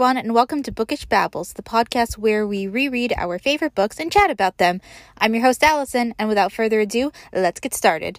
[0.00, 4.10] Everyone, and welcome to Bookish Babbles, the podcast where we reread our favorite books and
[4.10, 4.80] chat about them.
[5.18, 8.18] I'm your host, Alyson, and without further ado, let's get started.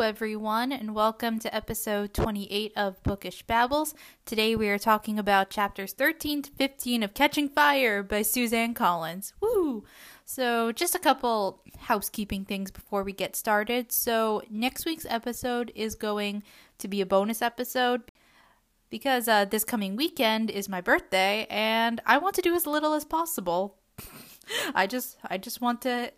[0.00, 3.94] Everyone, and welcome to episode 28 of Bookish Babbles.
[4.24, 9.34] Today we are talking about chapters 13 to 15 of Catching Fire by Suzanne Collins.
[9.40, 9.84] Woo!
[10.24, 13.92] So, just a couple housekeeping things before we get started.
[13.92, 16.44] So, next week's episode is going
[16.78, 18.10] to be a bonus episode
[18.88, 22.94] because uh, this coming weekend is my birthday and I want to do as little
[22.94, 23.76] as possible.
[24.74, 26.12] I just I just want to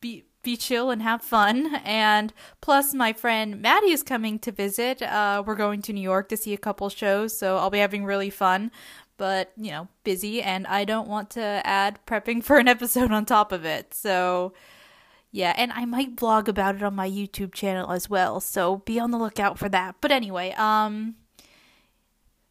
[0.00, 1.76] be be chill and have fun.
[1.84, 2.32] And
[2.62, 5.02] plus, my friend Maddie is coming to visit.
[5.02, 8.06] Uh, we're going to New York to see a couple shows, so I'll be having
[8.06, 8.70] really fun.
[9.18, 13.26] But you know, busy, and I don't want to add prepping for an episode on
[13.26, 13.92] top of it.
[13.92, 14.54] So.
[15.30, 18.98] Yeah, and I might blog about it on my YouTube channel as well, so be
[18.98, 19.96] on the lookout for that.
[20.00, 21.16] But anyway, um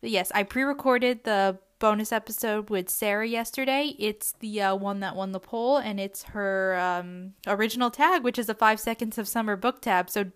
[0.03, 3.95] yes, I pre-recorded the bonus episode with Sarah yesterday.
[3.99, 8.39] It's the uh, one that won the poll, and it's her um, original tag, which
[8.39, 10.09] is a five seconds of summer book tab.
[10.09, 10.31] So,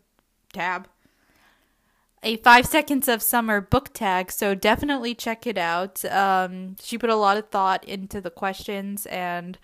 [0.53, 0.87] tab.
[2.23, 4.31] A five seconds of summer book tag.
[4.31, 6.05] So definitely check it out.
[6.05, 9.57] Um, she put a lot of thought into the questions, and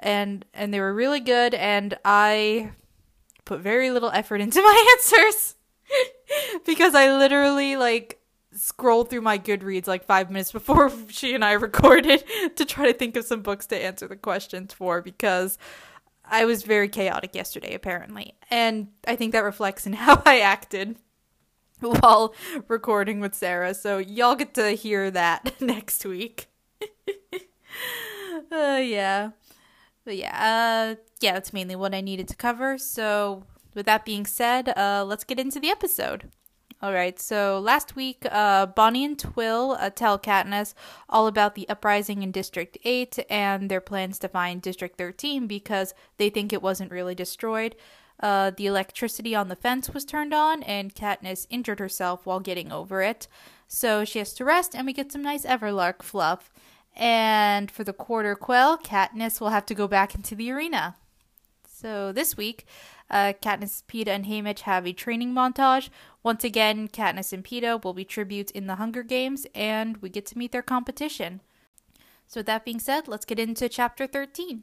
[0.00, 1.52] and and they were really good.
[1.52, 2.72] And I
[3.44, 5.56] put very little effort into my answers
[6.66, 8.18] because I literally like
[8.54, 12.24] scroll through my Goodreads like five minutes before she and I recorded
[12.56, 15.58] to try to think of some books to answer the questions for because
[16.24, 18.34] I was very chaotic yesterday, apparently.
[18.50, 20.96] And I think that reflects in how I acted
[21.80, 22.34] while
[22.68, 23.74] recording with Sarah.
[23.74, 26.48] So y'all get to hear that next week.
[28.50, 29.30] uh, yeah.
[30.04, 32.76] But yeah, uh, yeah, that's mainly what I needed to cover.
[32.78, 36.30] So with that being said, uh, let's get into the episode.
[36.82, 40.74] All right, so last week, uh, Bonnie and Twill uh, tell Katniss
[41.08, 45.94] all about the uprising in District 8 and their plans to find District 13 because
[46.18, 47.74] they think it wasn't really destroyed.
[48.20, 52.70] Uh, the electricity on the fence was turned on, and Katniss injured herself while getting
[52.70, 53.28] over it.
[53.66, 56.52] So she has to rest, and we get some nice Everlark fluff.
[56.94, 60.96] And for the quarter quell, Katniss will have to go back into the arena.
[61.66, 62.66] So this week,
[63.10, 65.88] uh, Katniss, Peeta, and Haymitch have a training montage.
[66.22, 70.26] Once again, Katniss and Peeta will be tributes in the Hunger Games, and we get
[70.26, 71.40] to meet their competition.
[72.26, 74.62] So, with that being said, let's get into chapter 13.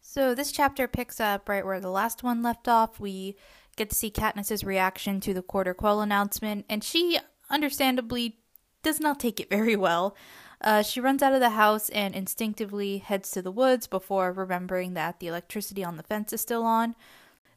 [0.00, 3.00] So, this chapter picks up right where the last one left off.
[3.00, 3.36] We
[3.76, 7.18] get to see Katniss's reaction to the quarter quell announcement, and she
[7.50, 8.38] understandably
[8.84, 10.14] does not take it very well.
[10.60, 14.94] Uh, she runs out of the house and instinctively heads to the woods before remembering
[14.94, 16.94] that the electricity on the fence is still on.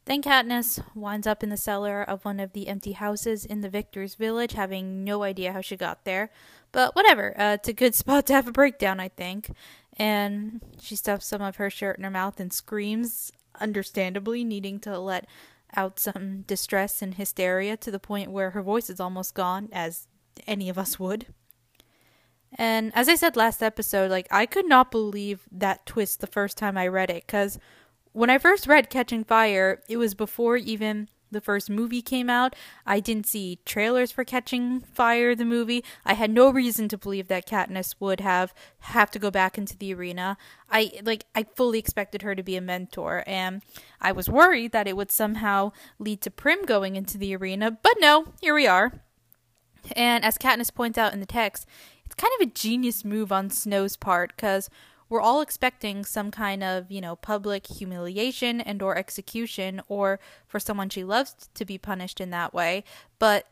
[0.07, 3.69] Then Katniss winds up in the cellar of one of the empty houses in the
[3.69, 6.29] Victor's village, having no idea how she got there.
[6.71, 9.51] But whatever, uh, it's a good spot to have a breakdown, I think.
[9.97, 14.97] And she stuffs some of her shirt in her mouth and screams, understandably, needing to
[14.97, 15.27] let
[15.75, 20.07] out some distress and hysteria to the point where her voice is almost gone, as
[20.45, 21.25] any of us would.
[22.57, 26.57] And as I said last episode, like I could not believe that twist the first
[26.57, 27.59] time I read it cuz
[28.13, 32.55] when I first read Catching Fire, it was before even the first movie came out.
[32.85, 35.83] I didn't see trailers for Catching Fire the movie.
[36.05, 39.77] I had no reason to believe that Katniss would have have to go back into
[39.77, 40.37] the arena.
[40.69, 43.61] I like I fully expected her to be a mentor and
[44.01, 47.95] I was worried that it would somehow lead to Prim going into the arena, but
[47.99, 48.93] no, here we are.
[49.95, 51.65] And as Katniss points out in the text,
[52.07, 54.69] it's kind of a genius move on Snow's part because
[55.09, 60.57] we're all expecting some kind of, you know, public humiliation and or execution or for
[60.57, 62.85] someone she loves to be punished in that way.
[63.19, 63.47] But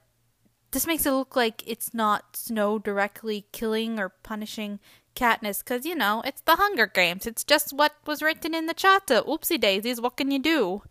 [0.71, 4.79] this makes it look like it's not Snow directly killing or punishing
[5.17, 7.27] Katniss because, you know, it's the Hunger Games.
[7.27, 9.21] It's just what was written in the charter.
[9.21, 10.81] Oopsie daisies, what can you do?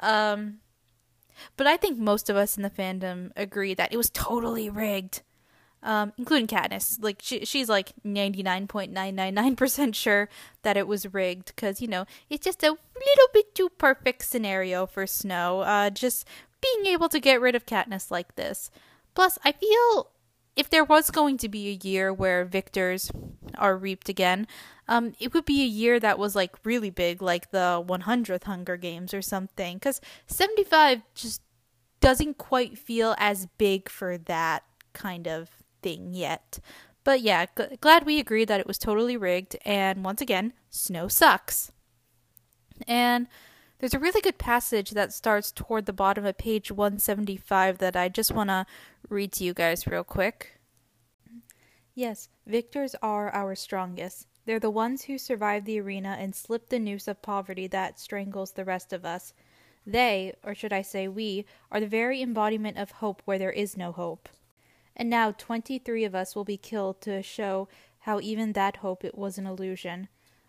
[0.00, 0.58] Um,
[1.56, 5.22] but I think most of us in the fandom agree that it was totally rigged
[5.86, 7.02] um, including Katniss.
[7.02, 10.28] Like she, she's like ninety nine point nine nine nine percent sure
[10.62, 14.86] that it was rigged because you know it's just a little bit too perfect scenario
[14.86, 15.60] for Snow.
[15.60, 16.26] Uh, just
[16.60, 18.70] being able to get rid of Katniss like this.
[19.14, 20.10] Plus, I feel
[20.56, 23.10] if there was going to be a year where victors
[23.56, 24.46] are reaped again,
[24.88, 28.76] um, it would be a year that was like really big, like the 100th Hunger
[28.76, 29.76] Games or something.
[29.76, 31.42] Because 75 just
[32.00, 35.50] doesn't quite feel as big for that kind of
[35.82, 36.58] thing yet.
[37.04, 39.56] But yeah, g- glad we agreed that it was totally rigged.
[39.64, 41.70] And once again, snow sucks.
[42.86, 43.28] And
[43.78, 48.08] there's a really good passage that starts toward the bottom of page 175 that I
[48.08, 48.66] just want to
[49.08, 50.58] read to you guys real quick.
[51.94, 54.26] Yes, victors are our strongest.
[54.44, 58.52] They're the ones who survive the arena and slip the noose of poverty that strangles
[58.52, 59.32] the rest of us.
[59.86, 63.76] They, or should I say we, are the very embodiment of hope where there is
[63.76, 64.28] no hope.
[64.96, 67.68] And now twenty three of us will be killed to show
[68.00, 70.08] how even that hope it was an illusion.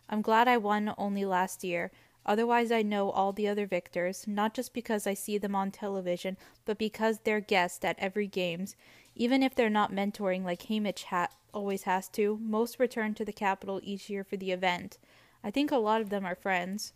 [0.09, 1.91] I'm glad I won only last year.
[2.25, 6.37] Otherwise, I know all the other victors, not just because I see them on television,
[6.65, 8.75] but because they're guests at every games.
[9.15, 13.33] Even if they're not mentoring like Haymitch ha- always has to, most return to the
[13.33, 14.97] Capitol each year for the event.
[15.43, 16.93] I think a lot of them are friends.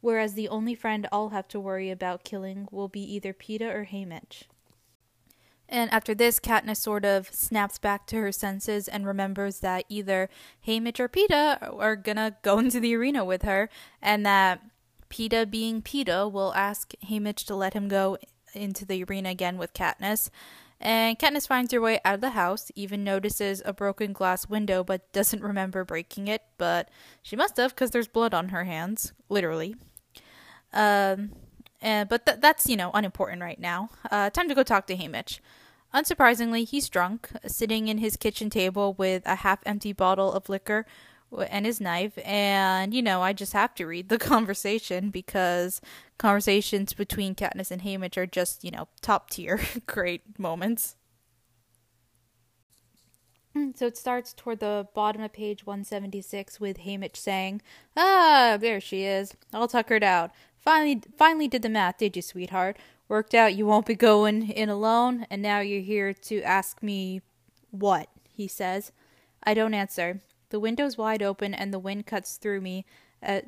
[0.00, 3.86] Whereas the only friend I'll have to worry about killing will be either Peeta or
[3.86, 4.44] Haymitch.
[5.68, 10.30] And after this, Katniss sort of snaps back to her senses and remembers that either
[10.66, 13.68] Haymitch or Peeta are gonna go into the arena with her,
[14.00, 14.62] and that
[15.10, 18.18] Peeta, being Peeta, will ask Haymitch to let him go
[18.54, 20.30] into the arena again with Katniss.
[20.80, 24.84] And Katniss finds her way out of the house, even notices a broken glass window,
[24.84, 26.42] but doesn't remember breaking it.
[26.56, 26.88] But
[27.22, 29.74] she must have, because there's blood on her hands, literally.
[30.72, 31.32] Um,
[31.80, 33.90] and, but th- that's, you know, unimportant right now.
[34.10, 35.40] Uh, time to go talk to Haymitch.
[35.94, 40.84] Unsurprisingly, he's drunk, sitting in his kitchen table with a half empty bottle of liquor
[41.48, 42.18] and his knife.
[42.24, 45.80] And, you know, I just have to read the conversation because
[46.18, 50.96] conversations between Katniss and Haymitch are just, you know, top tier great moments.
[53.74, 57.60] So it starts toward the bottom of page 176 with Haymitch saying,
[57.96, 59.34] Ah, there she is.
[59.52, 60.30] All tuckered out.
[60.56, 62.76] Finally, finally did the math, did you, sweetheart?
[63.08, 67.22] Worked out you won't be going in alone, and now you're here to ask me
[67.70, 68.08] what?
[68.28, 68.92] He says.
[69.42, 70.20] I don't answer.
[70.50, 72.84] The window's wide open, and the wind cuts through me,
[73.22, 73.40] uh,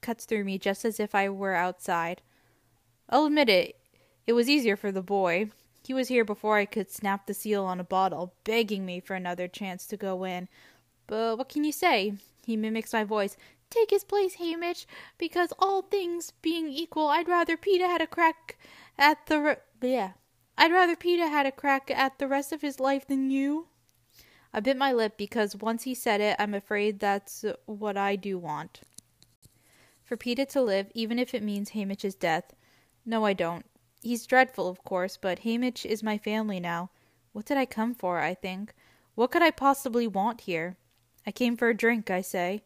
[0.00, 2.22] cuts through me just as if I were outside.
[3.10, 3.76] I'll admit it.
[4.26, 5.50] It was easier for the boy.
[5.86, 9.14] He was here before I could snap the seal on a bottle, begging me for
[9.14, 10.48] another chance to go in.
[11.06, 12.14] But what can you say?
[12.44, 13.36] He mimics my voice.
[13.70, 14.86] Take his place, Haymitch,
[15.18, 18.58] because all things being equal, I'd rather Peeta had a crack
[18.96, 20.12] at the re- yeah.
[20.56, 23.66] I'd rather Peeta had a crack at the rest of his life than you.
[24.54, 28.38] I bit my lip because once he said it, I'm afraid that's what I do
[28.38, 28.80] want.
[30.04, 32.54] For Peeta to live, even if it means Haymitch's death.
[33.04, 33.66] No, I don't.
[34.02, 36.90] He's dreadful, of course, but Haymitch is my family now.
[37.32, 38.72] What did I come for, I think?
[39.14, 40.76] What could I possibly want here?
[41.26, 42.62] I came for a drink, I say.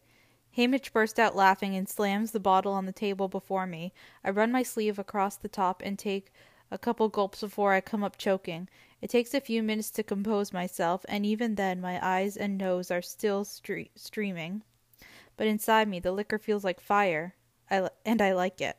[0.57, 3.93] Haymitch bursts out laughing and slams the bottle on the table before me.
[4.23, 6.33] I run my sleeve across the top and take
[6.69, 8.67] a couple gulps before I come up choking.
[9.01, 12.91] It takes a few minutes to compose myself, and even then my eyes and nose
[12.91, 14.63] are still stre- streaming.
[15.37, 17.35] But inside me, the liquor feels like fire,
[17.69, 18.77] and I like it.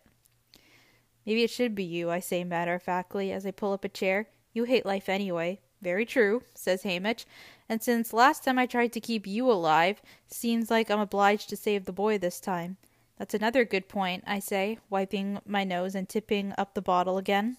[1.26, 3.88] Maybe it should be you, I say matter of factly as I pull up a
[3.88, 4.28] chair.
[4.52, 5.60] You hate life anyway.
[5.80, 7.24] Very true, says Haymitch.
[7.72, 11.56] And since last time I tried to keep you alive, seems like I'm obliged to
[11.56, 12.76] save the boy this time.
[13.18, 17.56] That's another good point, I say, wiping my nose and tipping up the bottle again.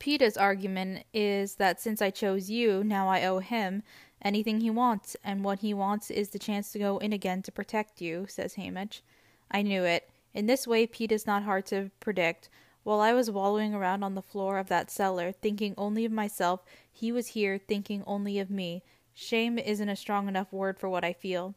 [0.00, 3.84] Peeta's argument is that since I chose you, now I owe him
[4.20, 7.52] anything he wants, and what he wants is the chance to go in again to
[7.52, 9.02] protect you, says Haymitch.
[9.48, 10.10] I knew it.
[10.34, 12.48] In this way, Peeta's not hard to predict.
[12.84, 16.64] While I was wallowing around on the floor of that cellar, thinking only of myself,
[16.90, 18.82] he was here thinking only of me.
[19.14, 21.54] Shame isn't a strong enough word for what I feel.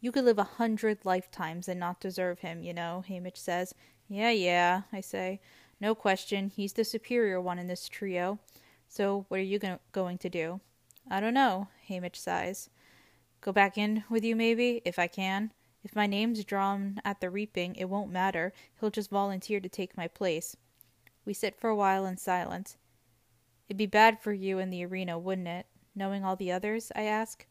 [0.00, 3.74] You could live a hundred lifetimes and not deserve him, you know, Haymitch says.
[4.08, 5.40] Yeah, yeah, I say.
[5.80, 8.38] No question, he's the superior one in this trio.
[8.88, 10.60] So, what are you go- going to do?
[11.10, 12.70] I don't know, Haymitch sighs.
[13.40, 15.52] Go back in with you, maybe, if I can.
[15.84, 18.54] If my name's drawn at the reaping, it won't matter.
[18.80, 20.56] He'll just volunteer to take my place.
[21.26, 22.78] We sit for a while in silence.
[23.68, 25.66] It'd be bad for you in the arena, wouldn't it?
[25.94, 26.90] Knowing all the others?
[26.96, 27.46] I ask.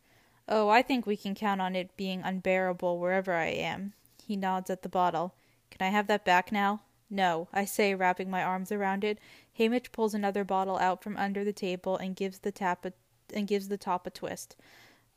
[0.48, 3.94] Oh, I think we can count on it being unbearable wherever I am.
[4.25, 5.36] He nods at the bottle.
[5.70, 6.82] Can I have that back now?
[7.10, 9.20] No, I say, wrapping my arms around it.
[9.58, 12.94] Haymitch pulls another bottle out from under the table and gives the tap a,
[13.34, 14.56] and gives the top a twist.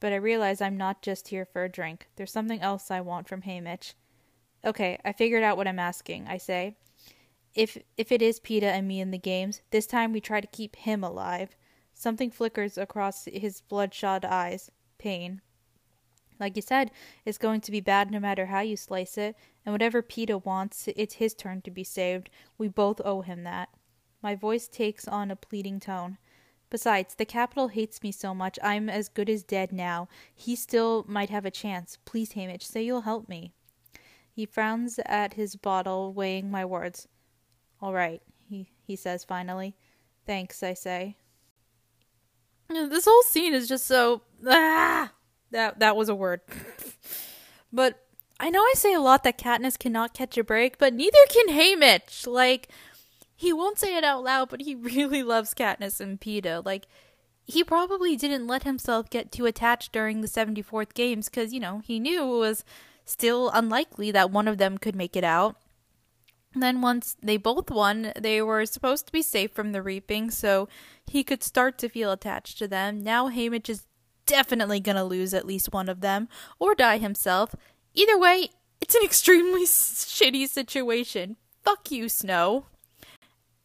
[0.01, 2.09] But I realize I'm not just here for a drink.
[2.17, 3.95] There's something else I want from Haymitch.
[4.65, 6.77] Okay, I figured out what I'm asking, I say.
[7.55, 10.47] If if it is Peeta and me in the games, this time we try to
[10.47, 11.57] keep him alive.
[11.95, 14.71] Something flickers across his bloodshot eyes.
[14.99, 15.41] Pain.
[16.39, 16.91] Like you said,
[17.25, 20.89] it's going to be bad no matter how you slice it, and whatever Peeta wants,
[20.95, 22.29] it's his turn to be saved.
[22.59, 23.71] We both owe him that.
[24.23, 26.19] My voice takes on a pleading tone.
[26.69, 30.09] Besides, the Capitol hates me so much, I'm as good as dead now.
[30.35, 31.99] He still might have a chance.
[32.05, 33.53] Please, Haymitch, say you'll help me.
[34.33, 37.09] He frowns at his bottle, weighing my words.
[37.81, 39.77] All right, he, he says finally.
[40.27, 41.17] Thanks, I say.
[42.69, 45.13] This whole scene is just so ah
[45.53, 46.41] that that was a word.
[47.73, 48.07] but
[48.39, 51.49] I know I say a lot that Katniss cannot catch a break, but neither can
[51.49, 52.27] Haymitch.
[52.27, 52.69] Like
[53.37, 56.65] he won't say it out loud, but he really loves Katniss and Peeta.
[56.65, 56.87] Like
[57.45, 61.81] he probably didn't let himself get too attached during the 74th games cuz you know,
[61.85, 62.65] he knew it was
[63.05, 65.57] still unlikely that one of them could make it out.
[66.55, 70.69] Then, once they both won, they were supposed to be safe from the reaping, so
[71.07, 73.03] he could start to feel attached to them.
[73.03, 73.87] Now, Haymitch is
[74.25, 76.29] definitely going to lose at least one of them,
[76.59, 77.55] or die himself.
[77.93, 78.49] Either way,
[78.81, 81.37] it's an extremely shitty situation.
[81.63, 82.67] Fuck you, Snow.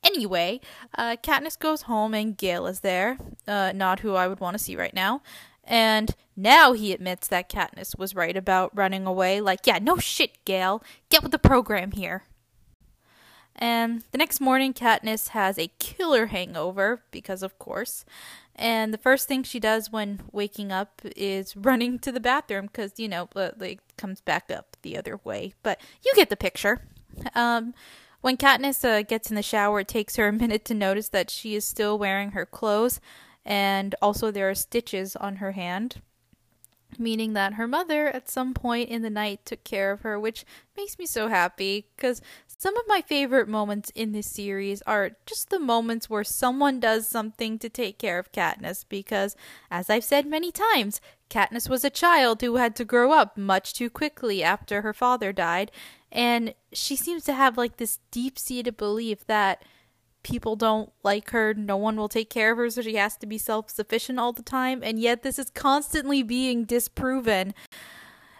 [0.03, 0.59] Anyway,
[0.97, 3.17] uh, Katniss goes home and Gale is there.
[3.47, 5.21] Uh, not who I would want to see right now.
[5.63, 9.41] And now he admits that Katniss was right about running away.
[9.41, 10.83] Like, yeah, no shit, Gale.
[11.09, 12.23] Get with the program here.
[13.55, 18.05] And the next morning, Katniss has a killer hangover, because of course.
[18.55, 22.93] And the first thing she does when waking up is running to the bathroom, because,
[22.97, 25.53] you know, it comes back up the other way.
[25.61, 26.81] But you get the picture.
[27.35, 27.73] Um,
[28.21, 31.29] when Katniss uh, gets in the shower, it takes her a minute to notice that
[31.29, 32.99] she is still wearing her clothes,
[33.45, 36.01] and also there are stitches on her hand
[36.99, 40.45] meaning that her mother at some point in the night took care of her, which
[40.75, 45.49] makes me so happy because some of my favorite moments in this series are just
[45.49, 49.35] the moments where someone does something to take care of Katniss because,
[49.69, 53.73] as I've said many times, Katniss was a child who had to grow up much
[53.73, 55.71] too quickly after her father died,
[56.11, 59.63] and she seems to have like this deep seated belief that
[60.23, 63.25] people don't like her, no one will take care of her, so she has to
[63.25, 67.53] be self sufficient all the time, and yet this is constantly being disproven.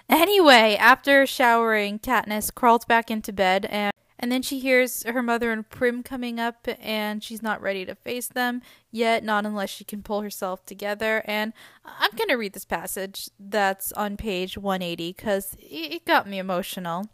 [0.10, 5.52] Anyway, after showering, Katniss crawls back into bed and and then she hears her mother
[5.52, 8.62] and Prim coming up, and she's not ready to face them
[8.92, 11.24] yet, not unless she can pull herself together.
[11.26, 16.38] And I'm going to read this passage that's on page 180 because it got me
[16.38, 17.10] emotional.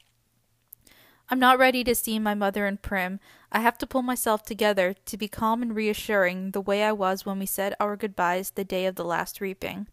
[1.29, 3.19] I'm not ready to see my mother and Prim.
[3.51, 7.25] I have to pull myself together to be calm and reassuring the way I was
[7.25, 9.88] when we said our goodbyes the day of the last reaping.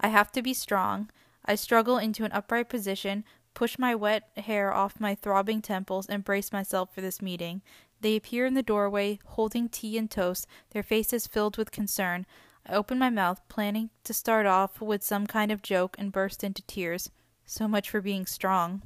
[0.00, 1.10] I have to be strong.
[1.44, 6.24] I struggle into an upright position, push my wet hair off my throbbing temples, and
[6.24, 7.60] brace myself for this meeting.
[8.00, 12.24] They appear in the doorway, holding tea and toast, their faces filled with concern.
[12.66, 16.42] I open my mouth, planning to start off with some kind of joke, and burst
[16.42, 17.10] into tears.
[17.44, 18.80] So much for being strong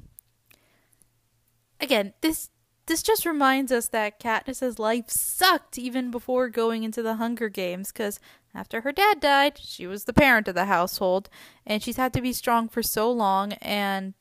[1.83, 2.49] again, this
[2.85, 7.91] this just reminds us that Katniss's life sucked even before going into the Hunger Games
[7.91, 8.19] because
[8.53, 11.29] after her dad died, she was the parent of the household
[11.65, 14.15] and she's had to be strong for so long and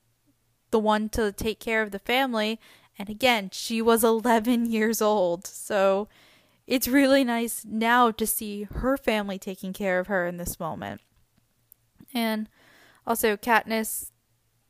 [0.70, 2.60] the one to take care of the family.
[2.96, 5.44] And again, she was 11 years old.
[5.44, 6.08] So
[6.66, 11.00] it's really nice now to see her family taking care of her in this moment.
[12.14, 12.48] And
[13.04, 14.11] also, Katniss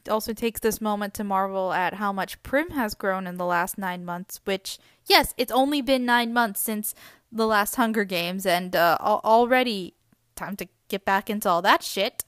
[0.09, 3.79] also takes this moment to marvel at how much Prim has grown in the last
[3.79, 6.95] nine months, which, yes, it's only been nine months since
[7.31, 9.95] the last Hunger Games, and uh, already
[10.35, 12.25] time to get back into all that shit.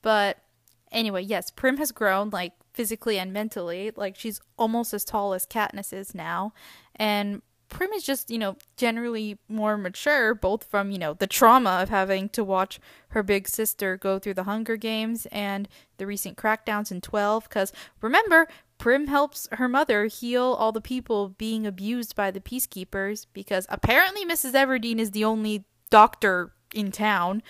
[0.00, 0.38] But
[0.90, 3.92] anyway, yes, Prim has grown, like, physically and mentally.
[3.94, 6.52] Like, she's almost as tall as Katniss is now.
[6.96, 11.78] And Prim is just, you know, generally more mature, both from, you know, the trauma
[11.82, 16.36] of having to watch her big sister go through the Hunger Games and the recent
[16.36, 17.48] crackdowns in 12.
[17.48, 18.48] Because remember,
[18.78, 24.24] Prim helps her mother heal all the people being abused by the peacekeepers because apparently
[24.24, 24.52] Mrs.
[24.52, 27.42] Everdeen is the only doctor in town.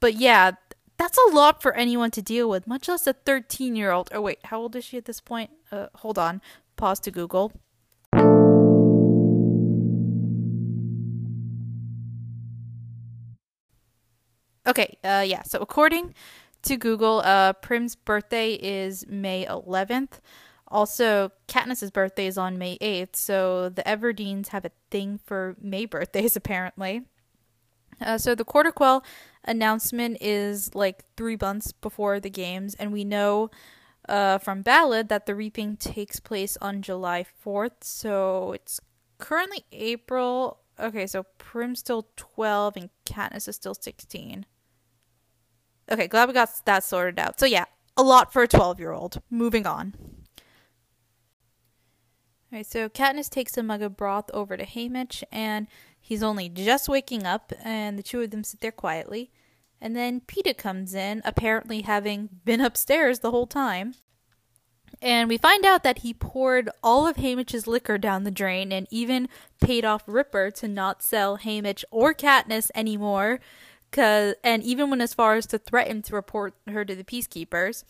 [0.00, 0.52] But yeah,
[0.98, 4.10] that's a lot for anyone to deal with, much less a 13 year old.
[4.12, 5.50] Oh, wait, how old is she at this point?
[5.72, 6.42] Uh, hold on.
[6.76, 7.52] Pause to Google.
[15.10, 15.42] Uh, yeah.
[15.42, 16.14] So according
[16.62, 20.20] to Google, uh, Prim's birthday is May 11th.
[20.68, 25.84] Also, Katniss's birthday is on May 8th, so the Everdeens have a thing for May
[25.84, 27.02] birthdays, apparently.
[28.00, 29.04] Uh, so the Quarter Quell
[29.44, 33.50] announcement is like three months before the games, and we know
[34.08, 38.80] uh, from Ballad that the reaping takes place on July 4th, so it's
[39.18, 40.60] currently April.
[40.78, 44.46] Okay, so Prim's still 12 and Katniss is still 16.
[45.90, 47.40] Okay, glad we got that sorted out.
[47.40, 47.64] So yeah,
[47.96, 49.20] a lot for a 12 year old.
[49.30, 49.94] Moving on.
[52.52, 55.68] Alright, so Katniss takes a mug of broth over to Haymitch, and
[56.00, 59.30] he's only just waking up, and the two of them sit there quietly.
[59.80, 63.94] And then Peeta comes in, apparently having been upstairs the whole time.
[65.00, 68.86] And we find out that he poured all of Haymitch's liquor down the drain and
[68.90, 69.28] even
[69.60, 73.40] paid off Ripper to not sell Haymitch or Katniss anymore.
[73.92, 77.84] Cause, and even went as far as to threaten to report her to the peacekeepers.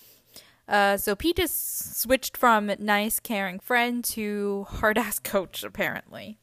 [0.71, 6.39] Uh, so Pete has switched from nice, caring friend to hard ass coach, apparently.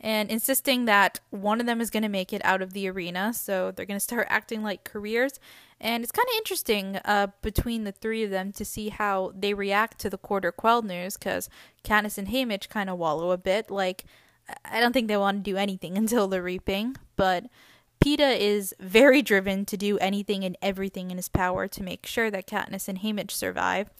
[0.00, 3.34] And insisting that one of them is going to make it out of the arena.
[3.34, 5.38] So they're going to start acting like careers.
[5.80, 9.52] And it's kind of interesting uh, between the three of them to see how they
[9.52, 11.48] react to the quarter quell news because
[11.84, 13.70] Katniss and Haymitch kind of wallow a bit.
[13.70, 14.04] Like,
[14.64, 16.96] I don't think they want to do anything until the reaping.
[17.16, 17.44] But
[18.02, 22.30] Peeta is very driven to do anything and everything in his power to make sure
[22.30, 23.90] that Katniss and Haymitch survive.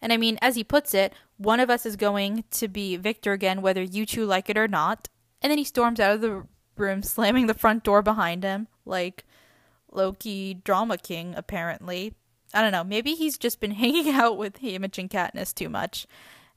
[0.00, 3.32] And I mean, as he puts it, one of us is going to be Victor
[3.32, 5.08] again, whether you two like it or not.
[5.42, 6.46] And then he storms out of the
[6.76, 9.24] room, slamming the front door behind him, like
[9.92, 12.14] Loki drama king, apparently.
[12.52, 16.06] I don't know, maybe he's just been hanging out with Haymitch and Katniss too much.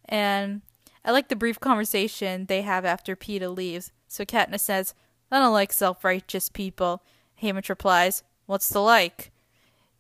[0.06, 0.62] And
[1.04, 3.92] I like the brief conversation they have after Peeta leaves.
[4.08, 4.94] So Katniss says,
[5.32, 7.04] I don't like self righteous people.
[7.42, 9.32] Haymitch replies, What's the like?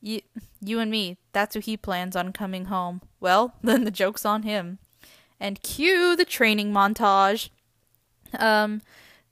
[0.01, 0.21] You,
[0.61, 3.01] you and me, that's who he plans on coming home.
[3.19, 4.79] Well, then the joke's on him.
[5.39, 7.49] And cue the training montage.
[8.37, 8.81] Um,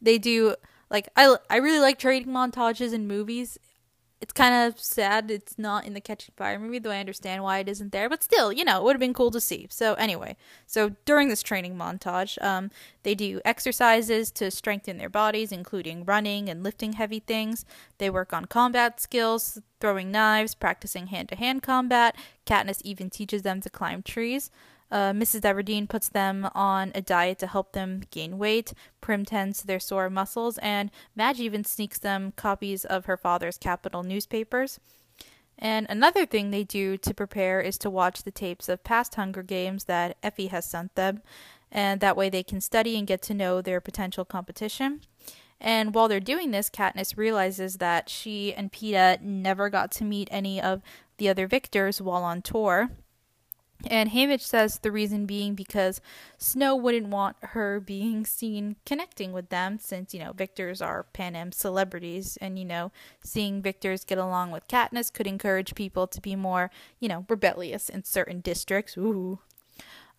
[0.01, 0.55] they do
[0.89, 3.57] like I I really like training montages in movies
[4.25, 7.59] it's kind of sad it's not in the Catching Fire movie, though I understand why
[7.59, 8.09] it isn't there.
[8.09, 9.67] But still, you know, it would have been cool to see.
[9.69, 12.71] So anyway, so during this training montage, um,
[13.03, 17.65] they do exercises to strengthen their bodies, including running and lifting heavy things.
[17.99, 22.15] They work on combat skills, throwing knives, practicing hand-to-hand combat.
[22.47, 24.49] Katniss even teaches them to climb trees.
[24.91, 25.41] Uh, Mrs.
[25.41, 28.73] Everdeen puts them on a diet to help them gain weight.
[29.01, 33.57] Prim tends to their sore muscles, and Madge even sneaks them copies of her father's
[33.57, 34.79] Capitol newspapers.
[35.57, 39.41] And another thing they do to prepare is to watch the tapes of past Hunger
[39.41, 41.21] Games that Effie has sent them,
[41.71, 45.01] and that way they can study and get to know their potential competition.
[45.59, 50.27] And while they're doing this, Katniss realizes that she and Peeta never got to meet
[50.29, 50.81] any of
[51.17, 52.89] the other victors while on tour.
[53.87, 56.01] And Haymitch says the reason being because
[56.37, 61.51] Snow wouldn't want her being seen connecting with them since, you know, Victors are Panem
[61.51, 62.91] celebrities and, you know,
[63.23, 67.89] seeing Victors get along with Katniss could encourage people to be more, you know, rebellious
[67.89, 68.97] in certain districts.
[68.97, 69.39] Ooh.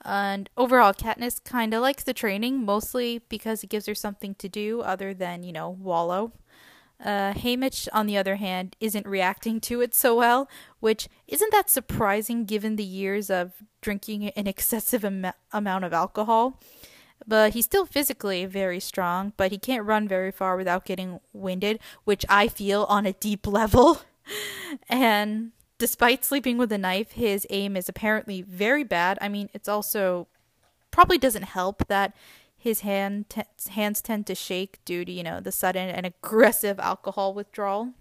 [0.04, 4.48] And overall, Katniss kind of likes the training, mostly because it gives her something to
[4.48, 6.32] do other than, you know, wallow.
[6.98, 7.34] Uh,
[7.92, 10.48] on the other hand, isn't reacting to it so well,
[10.80, 16.60] which isn't that surprising given the years of drinking an excessive am- amount of alcohol.
[17.26, 21.80] But he's still physically very strong, but he can't run very far without getting winded,
[22.04, 24.00] which I feel on a deep level.
[24.88, 29.18] and despite sleeping with a knife, his aim is apparently very bad.
[29.20, 30.28] I mean, it's also
[30.90, 32.14] probably doesn't help that
[32.56, 36.78] his hand t- hands tend to shake due to you know the sudden and aggressive
[36.80, 37.92] alcohol withdrawal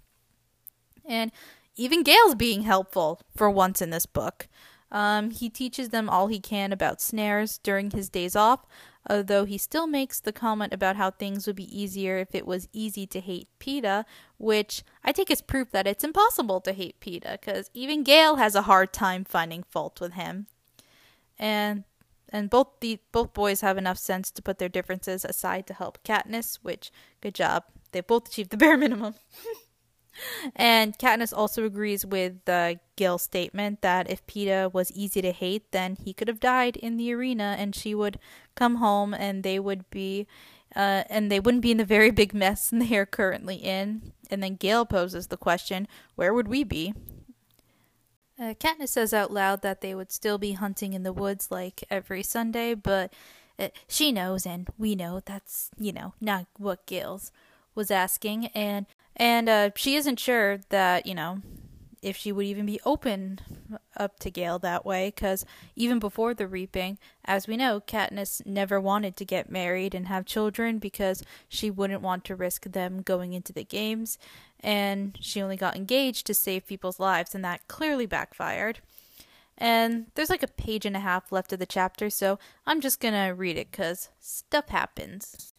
[1.05, 1.31] and
[1.75, 4.47] even gale's being helpful for once in this book
[4.91, 8.65] um, he teaches them all he can about snares during his days off
[9.09, 12.67] although he still makes the comment about how things would be easier if it was
[12.73, 14.05] easy to hate Peeta,
[14.37, 18.55] which I take as proof that it's impossible to hate Peeta, because even Gale has
[18.55, 20.47] a hard time finding fault with him.
[21.37, 21.83] And
[22.35, 26.03] and both the both boys have enough sense to put their differences aside to help
[26.03, 27.63] Katniss, which good job.
[27.93, 29.15] They both achieved the bare minimum.
[30.55, 35.71] and Katniss also agrees with the Gale statement that if Peeta was easy to hate,
[35.71, 38.19] then he could have died in the arena, and she would
[38.53, 40.27] come home, and they would be,
[40.75, 44.11] uh, and they wouldn't be in the very big mess they are currently in.
[44.29, 46.93] And then Gale poses the question, "Where would we be?"
[48.39, 51.83] Uh, Katniss says out loud that they would still be hunting in the woods like
[51.89, 53.13] every Sunday, but
[53.57, 57.31] uh, she knows and we know that's, you know, not what Gale's
[57.75, 58.47] was asking.
[58.47, 61.41] And, and uh, she isn't sure that, you know,
[62.05, 63.39] if she would even be open
[63.97, 65.43] up to Gale that way, because
[65.75, 70.23] even before the reaping, as we know, Katniss never wanted to get married and have
[70.23, 74.19] children because she wouldn't want to risk them going into the games,
[74.59, 78.81] and she only got engaged to save people's lives, and that clearly backfired.
[79.57, 82.37] And there's like a page and a half left of the chapter, so
[82.67, 85.54] I'm just gonna read it because stuff happens.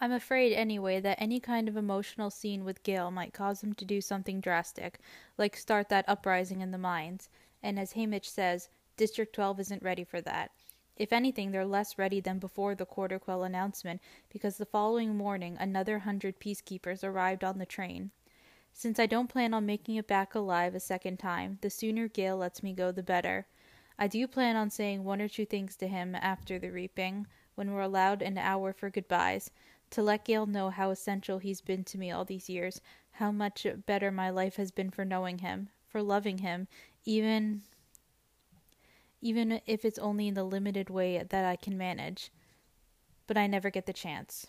[0.00, 3.84] I'm afraid, anyway, that any kind of emotional scene with Gale might cause him to
[3.84, 5.00] do something drastic,
[5.36, 7.28] like start that uprising in the mines.
[7.62, 10.52] And as Haymitch says, District 12 isn't ready for that.
[10.96, 15.56] If anything, they're less ready than before the quarter quell announcement, because the following morning
[15.58, 18.10] another hundred peacekeepers arrived on the train.
[18.72, 22.36] Since I don't plan on making it back alive a second time, the sooner Gale
[22.36, 23.46] lets me go, the better.
[23.98, 27.72] I do plan on saying one or two things to him after the reaping, when
[27.72, 29.50] we're allowed an hour for goodbyes,
[29.90, 32.80] to let Gale know how essential he's been to me all these years,
[33.12, 36.68] how much better my life has been for knowing him, for loving him,
[37.04, 37.62] even
[39.20, 42.30] even if it's only in the limited way that I can manage.
[43.26, 44.46] But I never get the chance.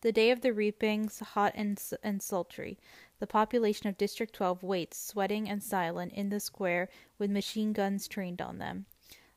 [0.00, 2.78] The day of the reapings, hot and, and sultry,
[3.20, 8.08] the population of District 12 waits, sweating and silent, in the square with machine guns
[8.08, 8.86] trained on them.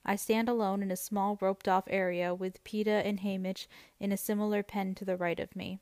[0.06, 3.68] I stand alone in a small roped off area with Peeta and Haymitch
[4.00, 5.80] in a similar pen to the right of me.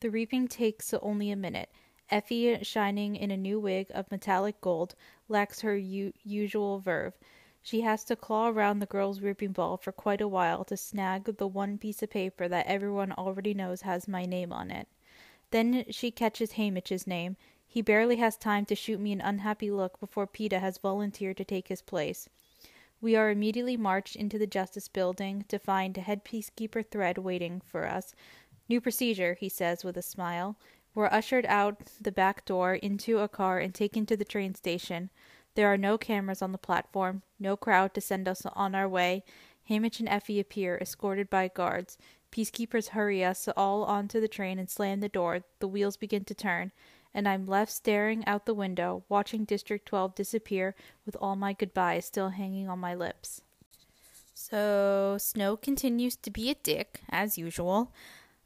[0.00, 1.70] The reaping takes only a minute.
[2.10, 4.94] Effie, shining in a new wig of metallic gold,
[5.28, 7.14] lacks her u- usual verve.
[7.62, 11.24] She has to claw around the girl's reaping ball for quite a while to snag
[11.36, 14.88] the one piece of paper that everyone already knows has my name on it.
[15.50, 17.36] Then she catches Haymitch's name.
[17.66, 21.44] He barely has time to shoot me an unhappy look before Peeta has volunteered to
[21.44, 22.28] take his place.
[23.04, 27.86] We are immediately marched into the Justice Building to find head peacekeeper Thread waiting for
[27.86, 28.14] us.
[28.66, 30.56] New procedure, he says with a smile.
[30.94, 35.10] We're ushered out the back door into a car and taken to the train station.
[35.54, 39.22] There are no cameras on the platform, no crowd to send us on our way.
[39.68, 41.98] Haymitch and Effie appear, escorted by guards.
[42.32, 45.40] Peacekeepers hurry us all onto the train and slam the door.
[45.58, 46.72] The wheels begin to turn,
[47.14, 50.74] and I'm left staring out the window, watching District 12 disappear
[51.06, 53.40] with all my goodbyes still hanging on my lips.
[54.34, 57.92] So, Snow continues to be a dick, as usual.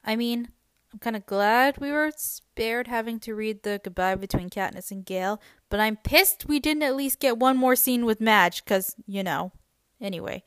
[0.04, 0.48] I mean,
[0.92, 5.04] I'm kind of glad we were spared having to read the goodbye between Katniss and
[5.04, 8.94] Gale, but I'm pissed we didn't at least get one more scene with Madge, because,
[9.06, 9.52] you know.
[10.00, 10.44] Anyway,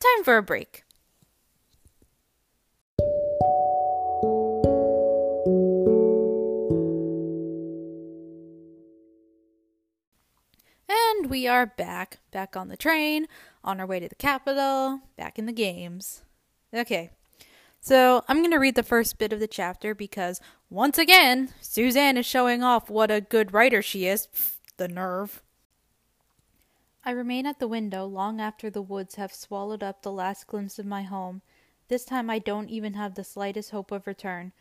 [0.00, 0.83] time for a break.
[11.34, 13.26] We are back, back on the train,
[13.64, 16.22] on our way to the Capitol, back in the games.
[16.72, 17.10] Okay,
[17.80, 22.16] so I'm going to read the first bit of the chapter because, once again, Suzanne
[22.16, 24.28] is showing off what a good writer she is.
[24.76, 25.42] the nerve.
[27.04, 30.78] I remain at the window long after the woods have swallowed up the last glimpse
[30.78, 31.42] of my home.
[31.88, 34.52] This time I don't even have the slightest hope of return.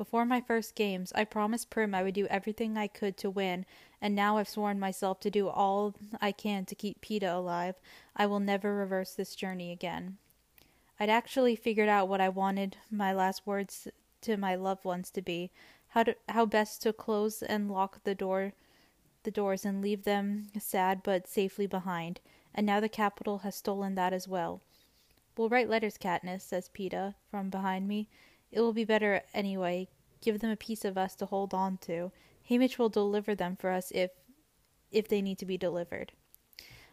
[0.00, 3.66] Before my first games, I promised Prim I would do everything I could to win,
[4.00, 7.74] and now I've sworn myself to do all I can to keep Peeta alive.
[8.16, 10.16] I will never reverse this journey again.
[10.98, 13.88] I'd actually figured out what I wanted my last words
[14.22, 15.50] to my loved ones to be,
[15.88, 18.54] how to, how best to close and lock the door
[19.24, 22.20] the doors and leave them sad but safely behind.
[22.54, 24.62] And now the Capitol has stolen that as well.
[25.36, 28.08] We'll write letters, Katniss, says Peeta from behind me.
[28.50, 29.88] It will be better anyway.
[30.20, 32.12] Give them a piece of us to hold on to.
[32.48, 34.10] Haymitch will deliver them for us if
[34.90, 36.12] if they need to be delivered.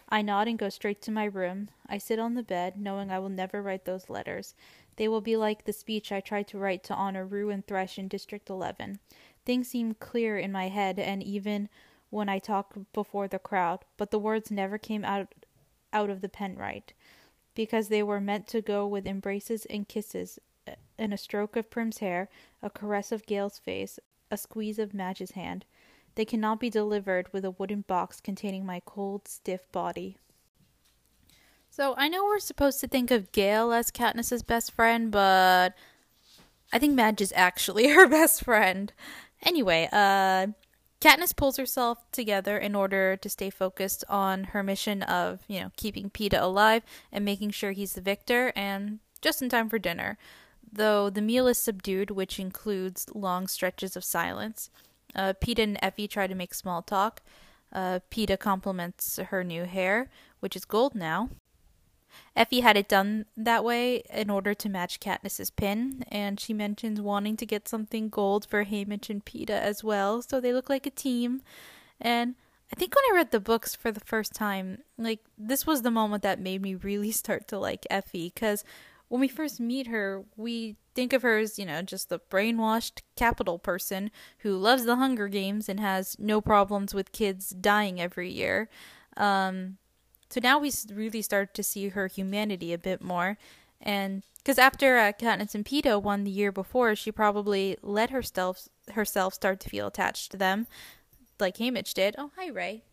[0.10, 1.70] I nod and go straight to my room.
[1.88, 4.54] I sit on the bed, knowing I will never write those letters.
[4.96, 8.00] They will be like the speech I tried to write to honor Rue and Thresh
[8.00, 9.00] in District 11.
[9.46, 11.70] Things seem clear in my head, and even
[12.10, 15.34] when I talk before the crowd, but the words never came out
[15.92, 16.94] out of the pen right,
[17.56, 20.40] because they were meant to go with embraces and kisses,
[20.98, 22.30] and a stroke of Prim's hair,
[22.62, 24.00] a caress of Gale's face,
[24.32, 25.66] a squeeze of Madge's hand.
[26.16, 30.18] They cannot be delivered with a wooden box containing my cold, stiff body.
[31.70, 35.76] So I know we're supposed to think of Gale as Katniss's best friend, but
[36.74, 38.92] I think Madge is actually her best friend.
[39.44, 40.48] Anyway, uh
[41.00, 45.72] Katniss pulls herself together in order to stay focused on her mission of, you know,
[45.78, 46.82] keeping Peeta alive
[47.12, 50.18] and making sure he's the victor and just in time for dinner.
[50.72, 54.70] Though the meal is subdued, which includes long stretches of silence.
[55.16, 57.22] Uh, Peeta and Effie try to make small talk.
[57.72, 61.30] Uh, Peeta compliments her new hair, which is gold now.
[62.36, 67.02] Effie had it done that way in order to match Katniss's pin, and she mentions
[67.02, 70.86] wanting to get something gold for Haymitch and Peeta as well, so they look like
[70.86, 71.42] a team.
[72.00, 72.36] And
[72.72, 75.92] I think when I read the books for the first time, like this was the
[75.92, 78.64] moment that made me really start to like Effie, because
[79.10, 83.02] when we first meet her, we think of her as, you know, just the brainwashed
[83.16, 88.30] Capitol person who loves the Hunger Games and has no problems with kids dying every
[88.30, 88.70] year.
[89.16, 89.78] Um,
[90.30, 93.38] so now we really start to see her humanity a bit more.
[93.82, 98.68] And because after uh, Katniss and Peeta won the year before, she probably let herself
[98.94, 100.68] herself start to feel attached to them,
[101.40, 102.16] like Haymitch did.
[102.18, 102.84] Oh, hi Ray.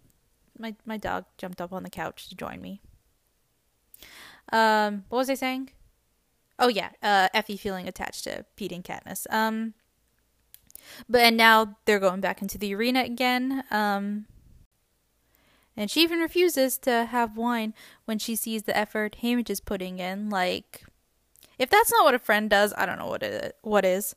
[0.58, 2.80] My my dog jumped up on the couch to join me.
[4.52, 5.70] Um, what was I saying?
[6.58, 9.26] Oh yeah, uh, Effie feeling attached to Pete and Katniss.
[9.30, 9.74] Um,
[11.08, 13.64] but and now they're going back into the arena again.
[13.70, 14.26] Um,
[15.76, 19.98] and she even refuses to have wine when she sees the effort Haymitch is putting
[19.98, 20.30] in.
[20.30, 20.84] Like,
[21.58, 24.14] if that's not what a friend does, I don't know what it what is.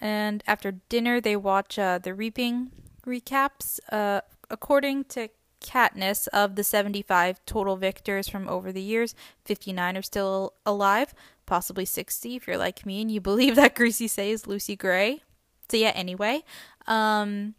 [0.00, 2.70] And after dinner, they watch uh, the reaping
[3.06, 3.80] recaps.
[3.90, 5.28] Uh, according to
[5.64, 11.14] Katniss, of the 75 total victors from over the years, 59 are still alive,
[11.46, 15.22] possibly 60 if you're like me and you believe that Greasy Sae is Lucy Gray.
[15.68, 16.44] So yeah, anyway,
[16.86, 17.54] um,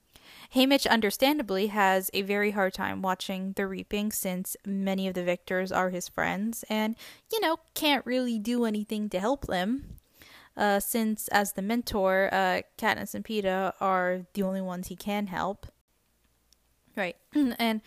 [0.54, 5.72] Haymitch understandably has a very hard time watching the reaping since many of the victors
[5.72, 6.96] are his friends and,
[7.32, 9.98] you know, can't really do anything to help them.
[10.56, 15.28] Uh, since, as the mentor, uh, Katniss and Peeta are the only ones he can
[15.28, 15.66] help.
[16.96, 17.16] Right.
[17.34, 17.82] and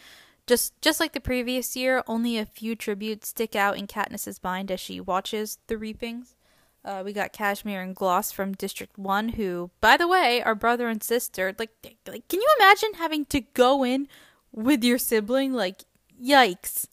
[0.47, 4.71] just just like the previous year, only a few tributes stick out in Katniss's mind
[4.71, 6.35] as she watches the reapings.
[6.85, 10.89] Uh, we got Cashmere and Gloss from District 1, who, by the way, are brother
[10.89, 11.55] and sister.
[11.59, 11.71] Like,
[12.07, 14.09] like, can you imagine having to go in
[14.53, 15.53] with your sibling?
[15.53, 15.85] Like,
[16.23, 16.87] yikes.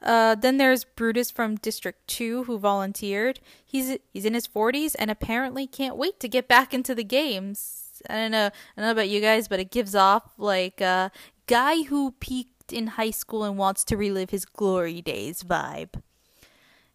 [0.00, 3.40] Uh, then there's Brutus from District 2 who volunteered.
[3.64, 7.81] He's he's in his 40s and apparently can't wait to get back into the games.
[8.08, 11.10] I don't know, I don't know about you guys, but it gives off like a
[11.46, 16.00] guy who peaked in high school and wants to relive his glory days vibe.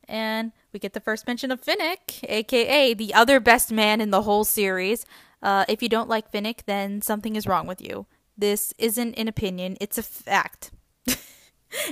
[0.08, 4.22] And we get the first mention of Finnick, aka the other best man in the
[4.22, 5.06] whole series.
[5.41, 8.06] Uh, if you don't like Finnick, then something is wrong with you.
[8.38, 10.72] This isn't an opinion, it's a fact.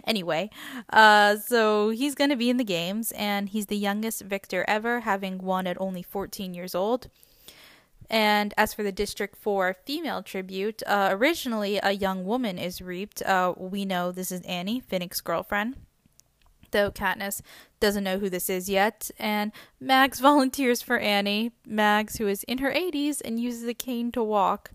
[0.05, 0.49] anyway,
[0.89, 5.01] uh, so he's going to be in the games, and he's the youngest victor ever,
[5.01, 7.09] having won at only 14 years old.
[8.09, 13.21] And as for the District 4 female tribute, uh, originally a young woman is reaped.
[13.23, 15.75] Uh, we know this is Annie, Finnick's girlfriend
[16.75, 17.41] though Katniss
[17.79, 22.57] doesn't know who this is yet, and Mags volunteers for Annie, Mags who is in
[22.59, 24.71] her 80s and uses a cane to walk.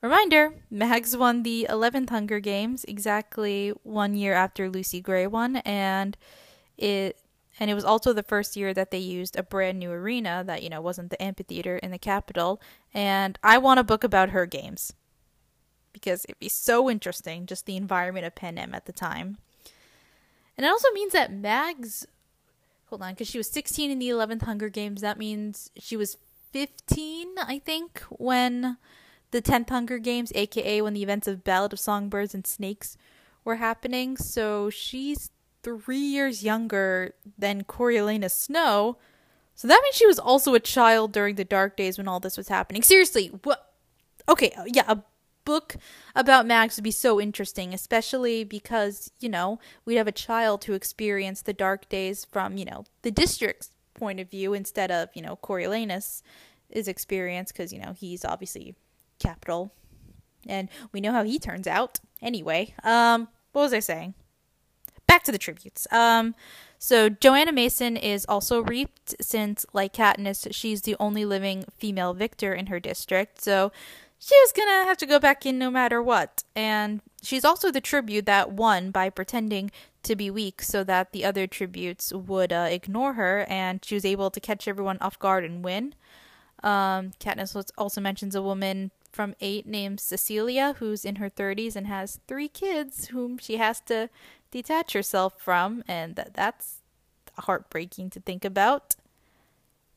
[0.00, 6.16] Reminder, Mags won the 11th Hunger Games exactly 1 year after Lucy Gray won and
[6.76, 7.18] it
[7.58, 10.62] and it was also the first year that they used a brand new arena that,
[10.62, 12.60] you know, wasn't the amphitheater in the Capitol.
[12.94, 14.92] And I want a book about her games.
[15.92, 19.38] Because it'd be so interesting, just the environment of Panem at the time.
[20.56, 22.06] And it also means that Mags,
[22.86, 25.00] hold on, because she was 16 in the 11th Hunger Games.
[25.00, 26.16] That means she was
[26.52, 28.76] 15, I think, when
[29.32, 32.96] the 10th Hunger Games, aka when the events of Ballad of Songbirds and Snakes
[33.44, 34.16] were happening.
[34.16, 35.30] So she's
[35.76, 38.96] three years younger than Coriolanus Snow.
[39.54, 42.36] So that means she was also a child during the dark days when all this
[42.36, 42.82] was happening.
[42.82, 43.72] Seriously, what?
[44.28, 45.02] Okay, yeah, a
[45.44, 45.76] book
[46.14, 50.74] about Mags would be so interesting, especially because, you know, we'd have a child who
[50.74, 55.22] experienced the dark days from, you know, the district's point of view instead of, you
[55.22, 56.22] know, Coriolanus'
[56.70, 58.74] experience because, you know, he's obviously
[59.18, 59.72] Capitol.
[60.46, 61.98] And we know how he turns out.
[62.22, 64.14] Anyway, um, what was I saying?
[65.08, 65.88] Back to the tributes.
[65.90, 66.36] Um,
[66.78, 72.54] so Johanna Mason is also reaped since, like Katniss, she's the only living female victor
[72.54, 73.40] in her district.
[73.40, 73.72] So
[74.18, 76.44] she was gonna have to go back in no matter what.
[76.54, 79.72] And she's also the tribute that won by pretending
[80.04, 84.04] to be weak so that the other tributes would uh, ignore her, and she was
[84.04, 85.94] able to catch everyone off guard and win.
[86.62, 91.86] Um, Katniss also mentions a woman from 8 named Cecilia who's in her 30s and
[91.86, 94.10] has three kids whom she has to
[94.50, 96.78] detach yourself from, and that that's
[97.38, 98.96] heartbreaking to think about.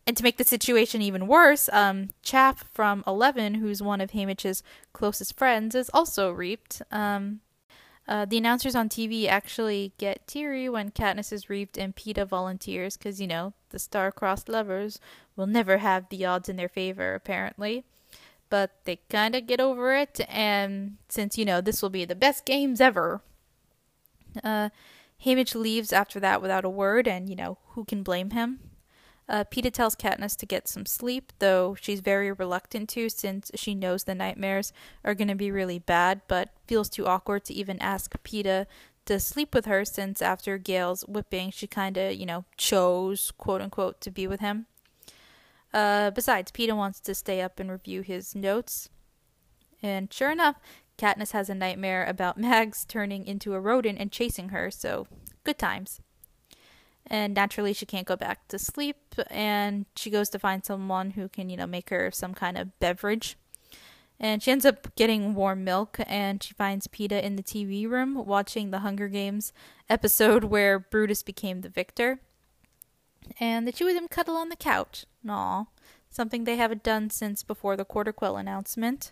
[0.07, 4.63] And to make the situation even worse, um, Chaff from Eleven, who's one of Haymitch's
[4.93, 6.81] closest friends, is also reaped.
[6.91, 7.41] Um,
[8.07, 12.97] uh, the announcers on TV actually get teary when Katniss is reaped and Peeta volunteers
[12.97, 14.99] because, you know, the star-crossed lovers
[15.35, 17.85] will never have the odds in their favor, apparently.
[18.49, 22.15] But they kind of get over it, and since, you know, this will be the
[22.15, 23.21] best games ever,
[24.43, 24.69] uh,
[25.53, 28.59] leaves after that without a word, and, you know, who can blame him?
[29.29, 33.73] Uh, Peeta tells Katniss to get some sleep, though she's very reluctant to since she
[33.73, 34.73] knows the nightmares
[35.05, 38.65] are going to be really bad, but feels too awkward to even ask Peeta
[39.05, 43.61] to sleep with her since after Gale's whipping, she kind of, you know, chose, quote
[43.61, 44.65] unquote, to be with him.
[45.73, 48.89] Uh, besides, Peeta wants to stay up and review his notes.
[49.81, 50.57] And sure enough,
[51.01, 55.07] Katniss has a nightmare about Mags turning into a rodent and chasing her, so
[55.43, 56.01] good times
[57.07, 61.27] and naturally she can't go back to sleep and she goes to find someone who
[61.27, 63.37] can you know make her some kind of beverage
[64.19, 68.13] And she ends up getting warm milk, and she finds Peeta in the TV room
[68.13, 69.51] watching the Hunger Games
[69.89, 72.19] episode where Brutus became the victor.
[73.39, 75.05] And the two of them cuddle on the couch.
[75.27, 75.65] Aw,
[76.11, 79.11] something they haven't done since before the Quarter Quell announcement.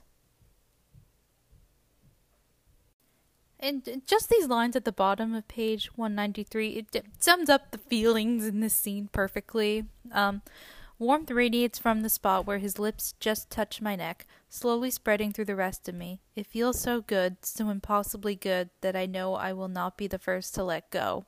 [3.60, 8.46] And just these lines at the bottom of page 193, it, sums up the feelings
[8.46, 9.86] in this scene perfectly.
[10.14, 10.42] Um,
[10.98, 15.46] warmth radiates from the spot where his lips just touch my neck, slowly spreading through
[15.46, 16.22] the rest of me.
[16.38, 20.20] It feels so good, so impossibly good, that I know I will not be the
[20.20, 21.26] first to let go.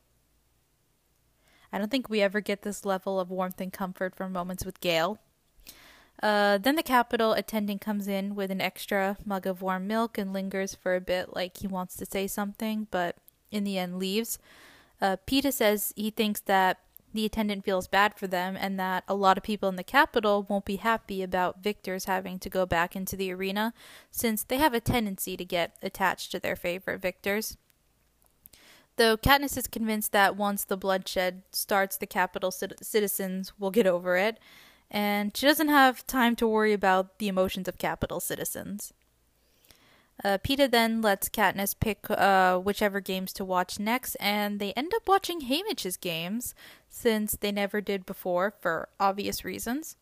[1.73, 4.79] I don't think we ever get this level of warmth and comfort from moments with
[4.79, 5.19] Gale.
[6.21, 10.31] Uh, then the Capitol attendant comes in with an extra mug of warm milk and
[10.31, 13.15] lingers for a bit, like he wants to say something, but
[13.49, 14.37] in the end leaves.
[15.01, 16.77] Uh, Peeta says he thinks that
[17.13, 20.45] the attendant feels bad for them and that a lot of people in the Capitol
[20.47, 23.73] won't be happy about victors having to go back into the arena
[24.11, 27.57] since they have a tendency to get attached to their favorite victors.
[28.95, 34.15] Though Katniss is convinced that once the bloodshed starts, the Capitol citizens will get over
[34.17, 34.37] it
[34.91, 38.93] and she doesn't have time to worry about the emotions of Capitol citizens.
[40.23, 44.91] Uh, Peeta then lets Katniss pick uh, whichever games to watch next, and they end
[44.93, 46.53] up watching Haymitch's games
[46.89, 49.95] since they never did before for obvious reasons,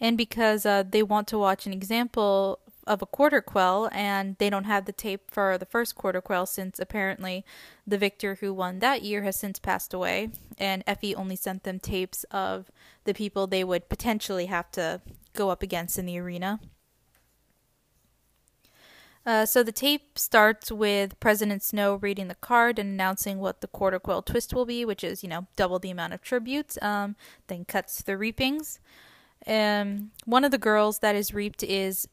[0.00, 4.50] and because uh, they want to watch an example of a quarter quell, and they
[4.50, 7.44] don't have the tape for the first quarter quell since apparently
[7.86, 11.78] the victor who won that year has since passed away, and Effie only sent them
[11.78, 12.70] tapes of
[13.04, 15.00] the people they would potentially have to
[15.34, 16.58] go up against in the arena.
[19.26, 23.66] Uh, so the tape starts with President Snow reading the card and announcing what the
[23.66, 26.78] quarter quell twist will be, which is, you know, double the amount of tributes.
[26.80, 27.14] Um,
[27.48, 28.80] then cuts to the reapings.
[29.48, 32.06] Um, one of the girls that is reaped is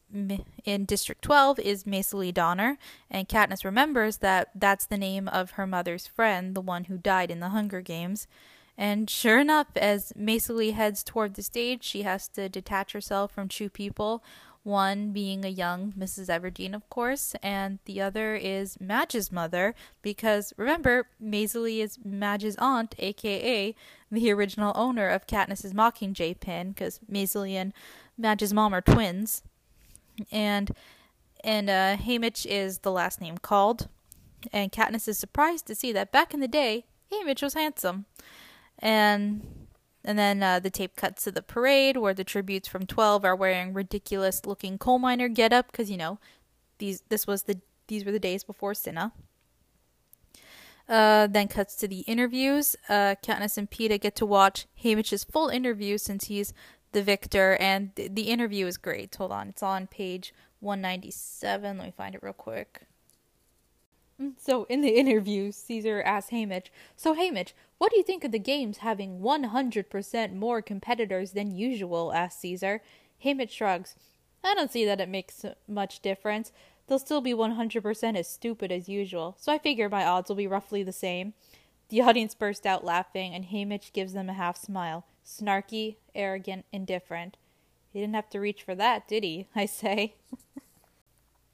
[0.63, 2.78] in District 12 is Maysilee Donner,
[3.12, 7.30] and Katniss remembers that that's the name of her mother's friend, the one who died
[7.30, 8.26] in the Hunger Games.
[8.78, 13.50] And sure enough, as Maysilee heads toward the stage, she has to detach herself from
[13.50, 14.24] two people.
[14.65, 16.28] One being a young Mrs.
[16.28, 22.95] Everdeen, of course, and the other is Madge's mother, because remember, Maysilee is Madge's aunt,
[22.97, 23.75] aka
[24.12, 27.73] the original owner of Katniss's Mockingjay pin, because Maysilee and
[28.19, 29.43] Madge's mom are twins.
[30.32, 30.71] And
[31.43, 33.88] and uh, Haymitch is the last name called.
[34.51, 38.06] And Katniss is surprised to see that back in the day, Haymitch was handsome
[38.80, 39.64] and
[40.06, 43.36] and then uh, the tape cuts to the parade where the tributes from 12 are
[43.36, 46.20] wearing ridiculous looking coal miner getup because you know
[46.78, 49.12] these this was the these were the days before Cinna.
[50.88, 52.76] Uh, then cuts to the interviews.
[52.88, 56.54] Uh, Katniss and Peeta get to watch Haymitch's full interview since he's
[56.91, 59.15] the victor, and th- the interview is great.
[59.15, 61.78] Hold on, it's on page 197.
[61.78, 62.82] Let me find it real quick.
[64.38, 68.39] So, in the interview, Caesar asks Haymitch, So, Haymitch, what do you think of the
[68.39, 72.13] games having 100% more competitors than usual?
[72.13, 72.81] asks Caesar.
[73.23, 73.95] Haymitch shrugs.
[74.43, 76.51] I don't see that it makes much difference.
[76.88, 80.47] They'll still be 100% as stupid as usual, so I figure my odds will be
[80.47, 81.33] roughly the same.
[81.89, 85.05] The audience burst out laughing, and Haymitch gives them a half smile.
[85.25, 87.38] Snarky, arrogant, indifferent.
[87.91, 89.47] He didn't have to reach for that, did he?
[89.55, 90.15] I say.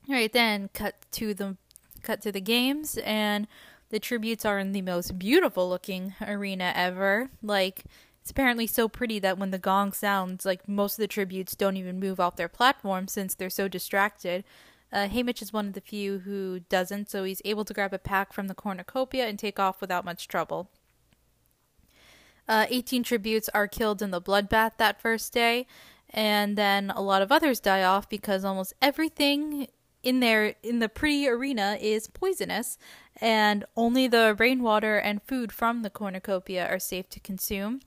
[0.10, 1.58] Right then, cut to the
[2.02, 3.48] cut to the games, and
[3.92, 7.30] the tributes are in the most beautiful looking arena ever.
[7.44, 7.84] Like,
[8.22, 11.78] it's apparently so pretty that when the gong sounds, like, most of the tributes don't
[11.78, 14.44] even move off their platform since they're so distracted.
[14.92, 18.00] Uh, Haymitch is one of the few who doesn't, so he's able to grab a
[18.00, 20.70] pack from the cornucopia and take off without much trouble.
[22.48, 25.66] Uh, 18 tributes are killed in the bloodbath that first day,
[26.10, 29.68] and then a lot of others die off because almost everything
[30.04, 32.78] in there in the pretty arena is poisonous,
[33.18, 37.82] and only the rainwater and food from the cornucopia are safe to consume.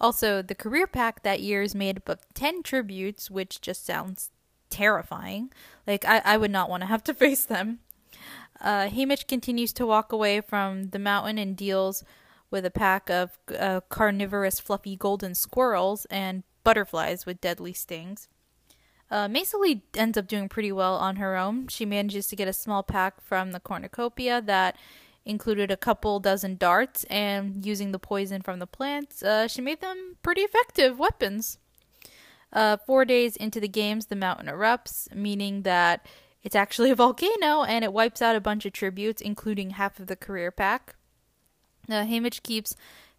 [0.00, 4.30] Also, the career pack that year is made up of 10 tributes, which just sounds
[4.70, 5.52] terrifying.
[5.86, 7.80] Like, I, I would not want to have to face them.
[8.60, 12.04] Uh, Haymitch continues to walk away from the mountain and deals
[12.50, 18.28] with a pack of uh, carnivorous, fluffy golden squirrels and butterflies with deadly stings.
[19.14, 21.68] Uh, Maysilee ends up doing pretty well on her own.
[21.68, 24.76] She manages to get a small pack from the cornucopia that
[25.24, 29.80] included a couple dozen darts, and using the poison from the plants, uh, she made
[29.80, 31.58] them pretty effective weapons.
[32.52, 36.04] Uh, four days into the games, the mountain erupts, meaning that
[36.42, 40.08] it's actually a volcano and it wipes out a bunch of tributes, including half of
[40.08, 40.96] the career pack.
[41.88, 42.04] Uh,
[42.42, 42.74] keeps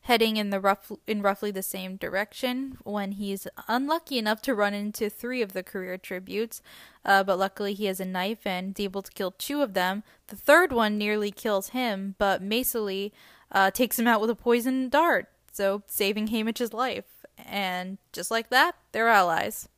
[0.05, 4.71] heading in the rough in roughly the same direction when he's unlucky enough to run
[4.71, 6.61] into three of the career tributes.
[7.03, 10.03] Uh, but luckily he has a knife and is able to kill two of them.
[10.27, 13.13] The third one nearly kills him, but Maysilee
[13.51, 17.25] uh, takes him out with a poisoned dart, so saving Haymitch's life.
[17.43, 19.69] And just like that, they're allies.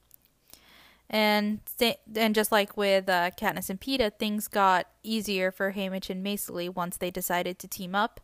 [1.09, 1.61] And
[2.13, 6.75] and just like with uh, Katniss and Peeta, things got easier for Haymitch and Maysilee
[6.75, 8.19] once they decided to team up.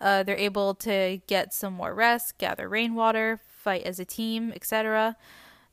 [0.00, 5.16] Uh, they're able to get some more rest, gather rainwater, fight as a team, etc.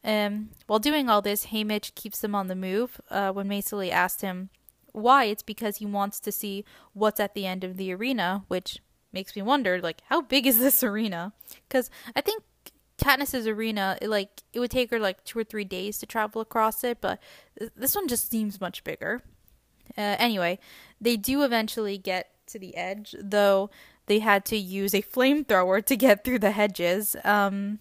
[0.03, 2.99] Um, while doing all this, Haymitch keeps them on the move.
[3.09, 4.49] Uh, when Maysilee asked him
[4.91, 6.63] why, it's because he wants to see
[6.93, 8.79] what's at the end of the arena, which
[9.11, 11.33] makes me wonder, like, how big is this arena?
[11.67, 12.43] Because I think
[12.97, 16.41] Katniss's arena, it, like, it would take her like two or three days to travel
[16.41, 17.19] across it, but
[17.75, 19.21] this one just seems much bigger.
[19.97, 20.59] Uh, anyway,
[21.01, 23.69] they do eventually get to the edge, though
[24.05, 27.79] they had to use a flamethrower to get through the hedges, um,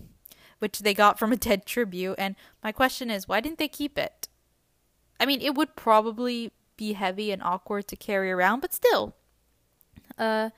[0.59, 2.15] which they got from a dead tribute.
[2.19, 4.29] And my question is, why didn't they keep it?
[5.19, 9.15] I mean, it would probably be heavy and awkward to carry around, but still.
[10.19, 10.51] Uh,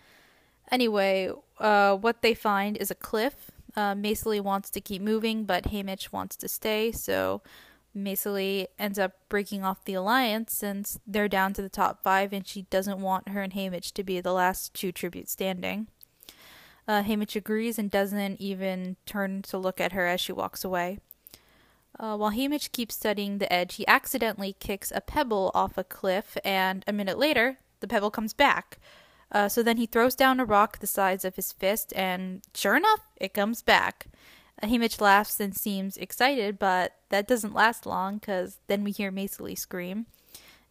[0.71, 3.51] anyway, uh, what they find is a cliff.
[3.77, 7.43] Uh, Maysilee wants to keep moving, but Haymitch wants to stay, so
[7.97, 12.47] Maysilee ends up breaking off the alliance since they're down to the top five and
[12.47, 15.89] she doesn't want her and Haymitch to be the last two tributes standing.
[16.87, 20.99] Uh, Haymitch agrees and doesn't even turn to look at her as she walks away.
[21.99, 26.37] Uh, while Haymitch keeps studying the edge, he accidentally kicks a pebble off a cliff,
[26.45, 28.79] and a minute later, the pebble comes back.
[29.31, 32.77] Uh, so then he throws down a rock the size of his fist, and sure
[32.77, 34.07] enough, it comes back.
[34.63, 39.59] Haymitch laughs and seems excited, but that doesn't last long because then we hear Maysilee
[39.59, 40.07] scream.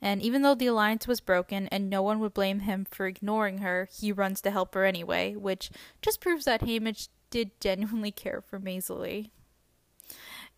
[0.01, 3.59] And even though the alliance was broken and no one would blame him for ignoring
[3.59, 5.69] her, he runs to help her anyway, which
[6.01, 9.29] just proves that Haymitch did genuinely care for Maysilee.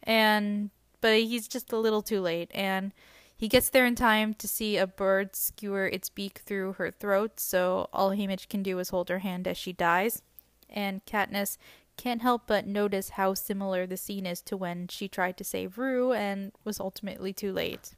[0.03, 0.71] And
[1.01, 2.91] but he's just a little too late and
[3.37, 7.39] he gets there in time to see a bird skewer its beak through her throat,
[7.39, 10.21] so all Haymitch can do is hold her hand as she dies.
[10.69, 11.57] And Katniss
[11.97, 15.77] can't help but notice how similar the scene is to when she tried to save
[15.77, 17.95] Rue and was ultimately too late.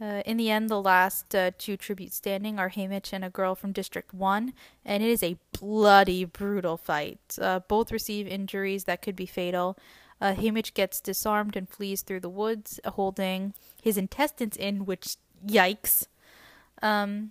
[0.00, 3.54] Uh, in the end, the last uh, two tributes standing are Haymitch and a girl
[3.54, 4.52] from District 1,
[4.84, 7.20] and it is a bloody, brutal fight.
[7.40, 9.78] Uh, both receive injuries that could be fatal.
[10.20, 10.34] Uh,
[10.74, 15.16] gets disarmed and flees through the woods, holding his intestines in, which,
[15.46, 16.06] yikes.
[16.80, 17.30] Um,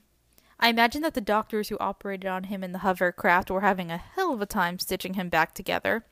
[0.62, 3.98] I imagine that the doctors who operated on him in the hovercraft were having a
[3.98, 6.06] hell of a time stitching him back together.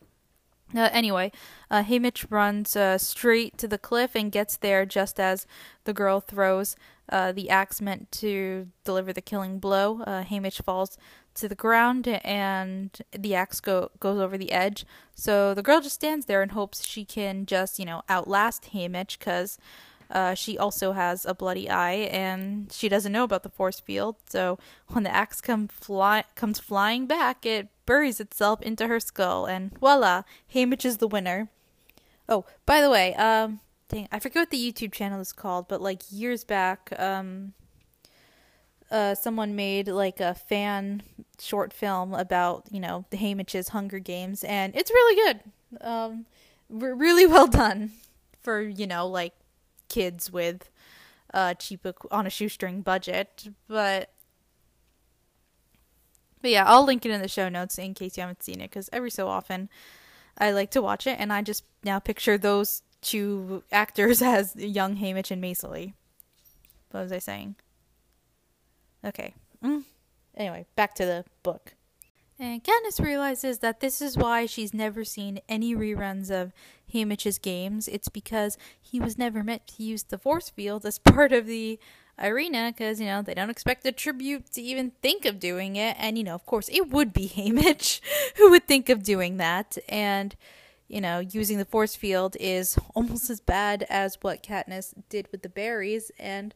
[0.76, 1.32] Uh, anyway,
[1.72, 1.84] uh,
[2.30, 5.48] runs uh, straight to the cliff and gets there just as
[5.84, 6.76] the girl throws
[7.12, 10.02] uh, the axe meant to deliver the killing blow.
[10.02, 10.24] Uh,
[10.64, 10.98] falls
[11.34, 14.86] to the ground and the axe go- goes over the edge.
[15.16, 19.18] So the girl just stands there and hopes she can just, you know, outlast Haymitch
[19.18, 19.58] because
[20.10, 24.16] uh, she also has a bloody eye, and she doesn't know about the force field.
[24.28, 24.58] So
[24.88, 29.78] when the axe come fly- comes flying back, it buries itself into her skull, and
[29.78, 31.50] voila, Haymitch is the winner.
[32.28, 35.82] Oh, by the way, um, dang, I forget what the YouTube channel is called, but
[35.82, 37.54] like years back, um,
[38.92, 41.04] uh, someone made like a fan
[41.40, 45.40] short film about you know the Haymitch's Hunger Games, and it's really good.
[45.82, 46.26] Um,
[46.70, 47.92] really well done
[48.42, 49.34] for you know like
[49.90, 50.70] kids with
[51.34, 54.12] uh cheap on a shoestring budget but
[56.42, 58.70] but yeah i'll link it in the show notes in case you haven't seen it
[58.70, 59.70] because every so often
[60.38, 64.98] i like to watch it and i just now picture those two actors as young
[64.98, 65.94] Haymitch and Maysilee
[66.92, 67.56] what was i saying?
[69.06, 69.34] Okay.
[69.64, 69.84] Mm.
[70.36, 71.76] anyway back to the book.
[72.40, 76.54] And Katniss realizes that this is why she's never seen any reruns of
[76.94, 77.88] Haymitch's games.
[77.88, 81.80] It's because he was never meant to use the force field as part of the
[82.22, 85.96] arena because, you know, they don't expect the tribute to even think of doing it.
[86.00, 88.02] And, you know, of course, it would be Haymitch
[88.38, 89.78] who would think of doing that.
[89.88, 90.36] And,
[90.88, 95.44] you know, using the force field is almost as bad as what Katniss did with
[95.44, 96.12] the berries.
[96.20, 96.54] And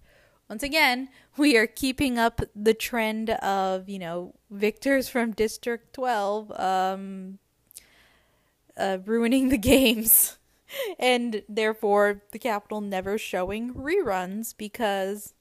[0.50, 6.52] once again, we are keeping up the trend of, you know, victors from District 12
[6.60, 7.40] um,
[8.78, 10.38] uh, ruining the games.
[11.00, 15.34] and therefore, the Capitol never showing reruns because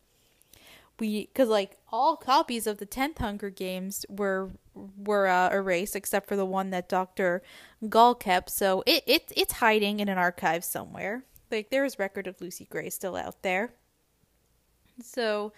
[0.99, 4.51] we, because like all copies of the 10th Hunger Games were
[4.97, 7.43] were uh, erased except for the one that Dr.
[7.89, 8.51] Gall kept.
[8.51, 11.25] So it, it it's hiding in an archive somewhere.
[11.51, 13.75] Like there's record of Lucy Gray still out there.
[15.03, 15.53] So,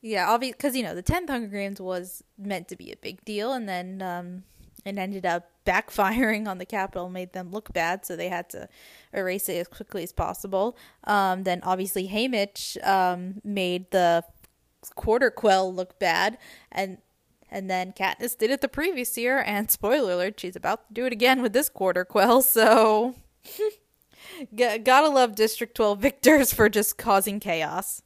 [0.00, 3.24] yeah, obviously, because you know the tenth Hunger Games was meant to be a big
[3.24, 4.44] deal, and then um,
[4.84, 8.68] and ended up backfiring on the Capitol, made them look bad, so they had to
[9.12, 10.76] erase it as quickly as possible.
[11.04, 14.24] Um, then obviously Haymitch um, made the
[14.94, 16.38] quarter quell look bad,
[16.70, 16.98] and
[17.50, 21.06] and then Katniss did it the previous year, and spoiler alert, she's about to do
[21.06, 22.42] it again with this quarter quell.
[22.42, 23.14] So,
[24.56, 28.02] gotta love District 12 victors for just causing chaos.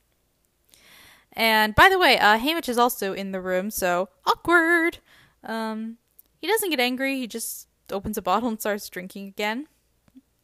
[1.33, 4.99] And by the way, uh, Haymitch is also in the room, so awkward.
[5.45, 5.97] Um,
[6.41, 7.18] he doesn't get angry.
[7.18, 9.66] He just opens a bottle and starts drinking again.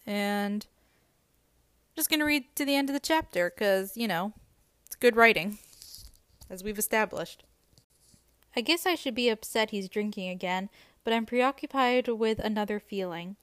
[0.06, 0.66] And
[1.90, 4.32] I'm just gonna read to the end of the chapter because you know
[4.86, 5.58] it's good writing,
[6.50, 7.42] as we've established.
[8.54, 10.68] I guess I should be upset he's drinking again,
[11.04, 13.36] but I'm preoccupied with another feeling.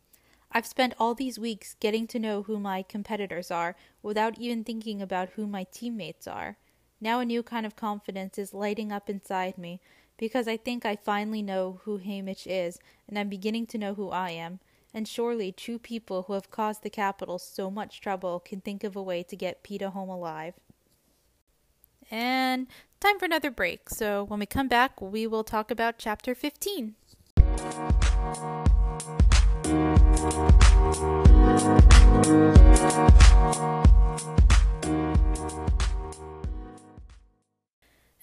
[0.52, 5.02] I've spent all these weeks getting to know who my competitors are without even thinking
[5.02, 6.58] about who my teammates are.
[7.02, 9.82] Now a new kind of confidence is lighting up inside me
[10.18, 14.10] because I think I finally know who Haymitch is and I'm beginning to know who
[14.10, 14.60] I am.
[14.94, 18.96] And surely two people who have caused the Capitol so much trouble can think of
[18.96, 20.54] a way to get Peeta home alive.
[22.12, 22.68] And
[23.00, 23.90] time for another break.
[23.90, 26.96] So when we come back, we will talk about chapter 15.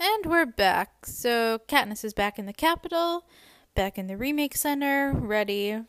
[0.02, 1.04] And we're back.
[1.04, 3.26] So Katniss is back in the Capitol,
[3.74, 5.82] back in the Remake Center, ready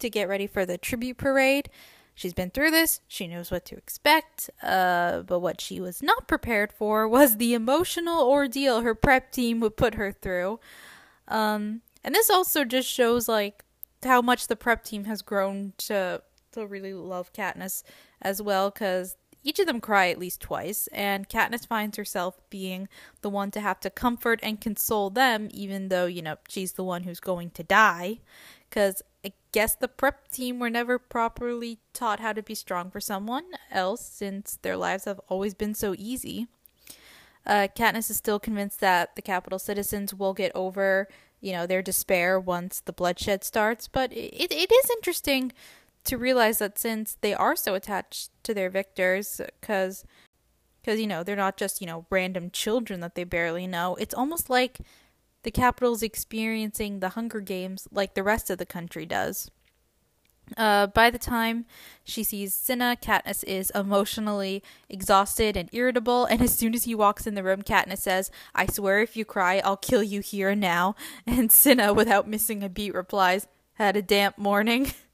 [0.00, 1.70] to get ready for the tribute parade.
[2.12, 6.26] She's been through this, she knows what to expect, uh, but what she was not
[6.26, 10.58] prepared for was the emotional ordeal her prep team would put her through.
[11.28, 13.64] Um, and this also just shows like
[14.02, 17.84] how much the prep team has grown to to really love Katniss
[18.20, 22.88] as well, because each of them cry at least twice, and Katniss finds herself being
[23.22, 26.84] the one to have to comfort and console them, even though, you know, she's the
[26.84, 28.20] one who's going to die.
[28.68, 33.00] Because I guess the prep team were never properly taught how to be strong for
[33.00, 36.46] someone else, since their lives have always been so easy.
[37.44, 41.08] Uh, Katniss is still convinced that the Capitol citizens will get over,
[41.40, 45.52] you know, their despair once the bloodshed starts, but it, it is interesting
[46.04, 50.04] to realize that since they are so attached to their victors because
[50.80, 54.14] because you know they're not just you know random children that they barely know it's
[54.14, 54.80] almost like
[55.44, 59.50] the Capitol's experiencing the hunger games like the rest of the country does
[60.56, 61.64] uh, by the time
[62.04, 67.26] she sees Cinna, Katniss is emotionally exhausted and irritable, and as soon as he walks
[67.26, 70.60] in the room, Katniss says, I swear if you cry, I'll kill you here and
[70.60, 70.94] now.
[71.26, 74.92] And Cinna, without missing a beat, replies, Had a damp morning.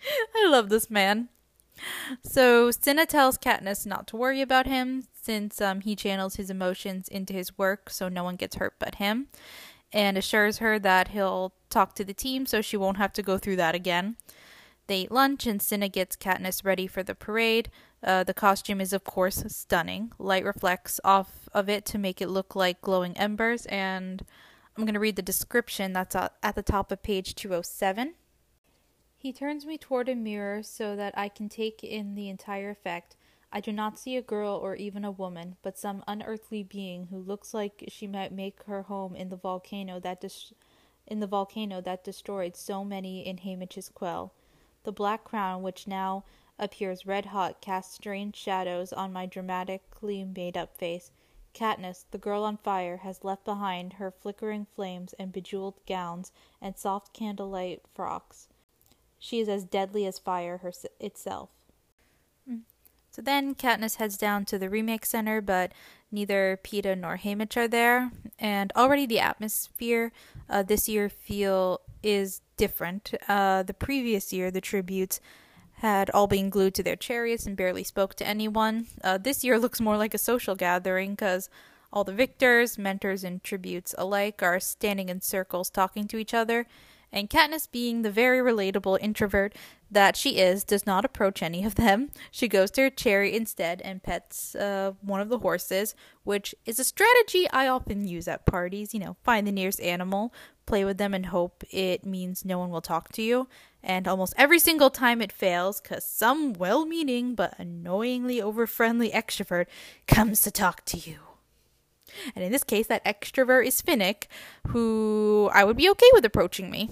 [0.36, 1.28] I love this man.
[2.22, 7.08] So Cinna tells Katniss not to worry about him since um, he channels his emotions
[7.08, 9.28] into his work so no one gets hurt but him,
[9.92, 13.38] and assures her that he'll talk to the team so she won't have to go
[13.38, 14.16] through that again.
[14.88, 17.70] They eat lunch and Cinna gets Katniss ready for the parade.
[18.02, 20.12] Uh, the costume is, of course, stunning.
[20.18, 24.24] Light reflects off of it to make it look like glowing embers, and
[24.76, 28.14] I'm going to read the description that's at the top of page 207.
[29.20, 33.16] He turns me toward a mirror so that I can take in the entire effect.
[33.50, 37.18] I do not see a girl or even a woman, but some unearthly being who
[37.18, 40.52] looks like she might make her home in the volcano that dis-
[41.04, 44.34] in the volcano that destroyed so many in Haymitch's quell.
[44.84, 46.22] The black crown, which now
[46.56, 51.10] appears red hot, casts strange shadows on my dramatically made up face.
[51.52, 56.30] Katniss, the girl on fire, has left behind her flickering flames and bejeweled gowns
[56.62, 58.46] and soft candlelight frocks.
[59.18, 61.50] She is as deadly as fire her- itself.
[62.48, 62.58] Hmm.
[63.10, 65.72] So then Katniss heads down to the Remake Center, but
[66.12, 68.12] neither Peeta nor Haymitch are there.
[68.38, 70.12] And already the atmosphere
[70.48, 73.14] uh, this year feel is different.
[73.26, 75.20] Uh, the previous year, the tributes
[75.78, 78.86] had all been glued to their chariots and barely spoke to anyone.
[79.02, 81.48] Uh, this year looks more like a social gathering because
[81.92, 86.66] all the victors, mentors, and tributes alike are standing in circles talking to each other
[87.12, 89.54] and Katniss, being the very relatable introvert
[89.90, 92.10] that she is, does not approach any of them.
[92.30, 95.94] She goes to her chariot instead and pets uh, one of the horses,
[96.24, 98.92] which is a strategy I often use at parties.
[98.92, 100.34] You know, find the nearest animal,
[100.66, 103.48] play with them, and hope it means no one will talk to you.
[103.82, 109.10] And almost every single time it fails, because some well meaning but annoyingly over friendly
[109.10, 109.66] extrovert
[110.06, 111.27] comes to talk to you.
[112.34, 114.24] And in this case, that extrovert is Finnick,
[114.68, 116.90] who I would be okay with approaching me.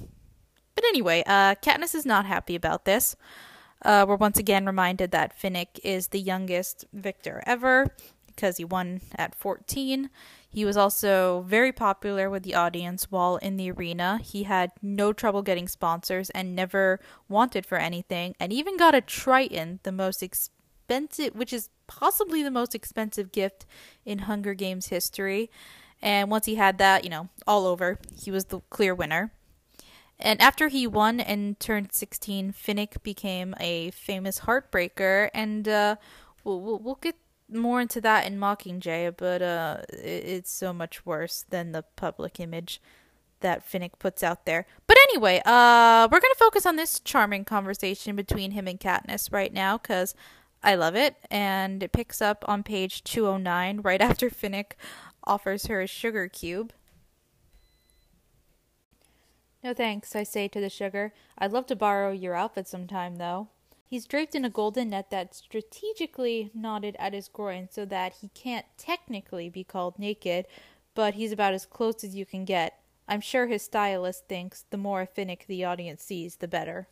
[0.75, 3.17] But anyway, uh, Katniss is not happy about this.
[3.83, 7.89] Uh, we're once again reminded that Finnick is the youngest victor ever
[8.27, 10.11] because he won at 14.
[10.49, 14.19] He was also very popular with the audience while in the arena.
[14.23, 19.01] He had no trouble getting sponsors and never wanted for anything, and even got a
[19.01, 23.67] trident, the most expensive, which is possibly the most expensive gift
[24.05, 25.51] in Hunger Games history.
[26.03, 29.33] And once he had that, you know, all over, he was the clear winner.
[30.19, 35.31] And after he won and turned 16, Finnick became a famous heartbreaker.
[35.35, 35.97] And uh,
[36.45, 37.17] we'll, we'll, get
[37.51, 42.81] more into that in Mockingjay, but uh, it's so much worse than the public image
[43.41, 44.67] that Finnick puts out there.
[44.87, 49.53] But anyway, uh, we're gonna focus on this charming conversation between him and Katniss right
[49.53, 50.15] now because
[50.67, 54.73] I love it, and it picks up on page 209 right after Finnick
[55.23, 56.73] offers her a sugar cube.
[59.63, 61.13] No thanks, I say to the sugar.
[61.39, 63.47] I'd love to borrow your outfit sometime, though.
[63.89, 68.31] He's draped in a golden net that's strategically knotted at his groin so that he
[68.35, 70.47] can't technically be called naked,
[70.97, 72.81] but he's about as close as you can get.
[73.07, 76.89] I'm sure his stylist thinks the more Finnick the audience sees, the better.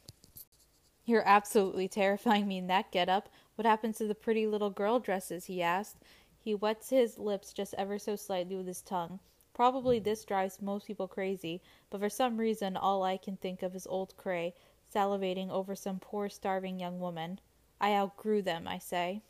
[1.05, 3.29] You're absolutely terrifying me in that get-up.
[3.57, 5.47] What happens to the pretty little girl dresses?
[5.47, 5.99] he asked.
[6.39, 9.21] He wets his lips just ever so slightly with his tongue.
[9.55, 13.77] Probably this drives most people crazy, but for some reason all I can think of
[13.77, 14.55] is old Cray,
[14.93, 17.39] salivating over some poor starving young woman.
[17.81, 19.23] I outgrew them, I say.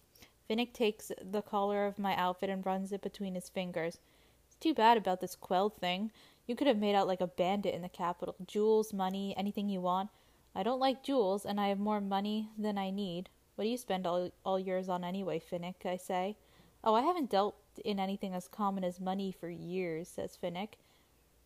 [0.48, 3.98] Finnick takes the collar of my outfit and runs it between his fingers.
[4.46, 6.10] It's too bad about this Quell thing.
[6.46, 8.36] You could have made out like a bandit in the Capitol.
[8.46, 10.10] Jewels, money, anything you want.
[10.54, 13.28] I don't like jewels, and I have more money than I need.
[13.54, 15.86] What do you spend all, all yours on anyway, Finnick?
[15.86, 16.36] I say.
[16.82, 20.74] Oh, I haven't dealt in anything as common as money for years, says Finnick.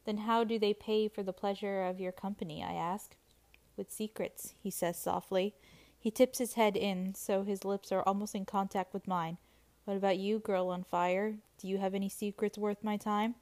[0.04, 2.62] Then how do they pay for the pleasure of your company?
[2.62, 3.16] I ask.
[3.76, 5.54] With secrets, he says softly.
[5.98, 9.38] He tips his head in so his lips are almost in contact with mine.
[9.84, 11.36] What about you, girl on fire?
[11.58, 13.34] Do you have any secrets worth my time?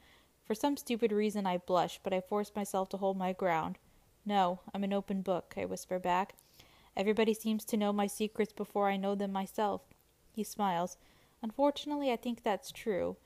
[0.45, 3.79] For some stupid reason I blush, but I force myself to hold my ground.
[4.25, 6.35] No, I'm an open book, I whisper back.
[6.97, 9.83] Everybody seems to know my secrets before I know them myself.
[10.33, 10.97] He smiles.
[11.43, 13.17] Unfortunately, I think that's true.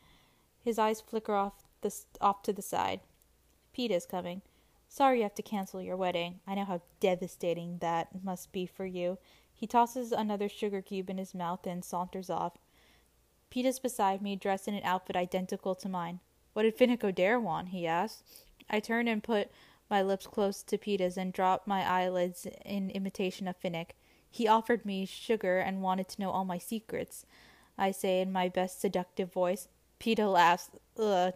[0.63, 3.01] His eyes flicker off the off to the side.
[3.77, 4.43] Peeta's coming.
[4.89, 6.41] Sorry you have to cancel your wedding.
[6.47, 9.19] I know how devastating that must be for you.
[9.55, 12.55] He tosses another sugar cube in his mouth and saunters off.
[13.51, 16.21] Peeta's beside me, dressed in an outfit identical to mine.
[16.53, 17.69] What did Finnick Odair want?
[17.69, 18.45] he asks.
[18.69, 19.51] I turn and put
[19.91, 23.91] my lips close to Peeta's and dropped my eyelids in imitation of Finnick.
[24.31, 27.27] He offered me sugar and wanted to know all my secrets.
[27.77, 29.69] I say in my best seductive voice.
[29.99, 30.71] Peeta laughs.
[30.99, 31.35] Ugh,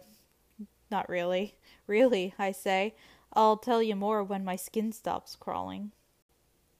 [0.89, 1.55] not really.
[1.87, 2.95] Really, I say.
[3.33, 5.91] I'll tell you more when my skin stops crawling.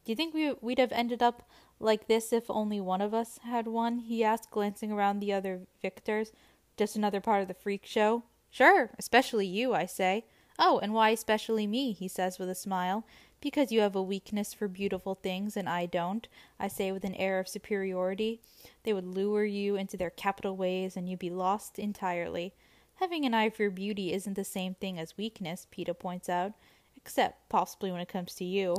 [0.05, 1.49] Do you think we, we'd have ended up
[1.80, 3.99] like this if only one of us had one?
[3.99, 6.32] he asked, glancing around the other victors.
[6.78, 8.23] Just another part of the freak show?
[8.49, 10.26] Sure, especially you, I say.
[10.58, 11.91] Oh, and why especially me?
[11.91, 13.06] he says with a smile.
[13.41, 16.28] Because you have a weakness for beautiful things and I don't,
[16.60, 18.41] I say with an air of superiority.
[18.84, 22.53] They would lure you into their Capitol ways and you'd be lost entirely.
[22.95, 26.53] Having an eye for beauty isn't the same thing as weakness, Peeta points out,
[26.95, 28.78] except possibly when it comes to you.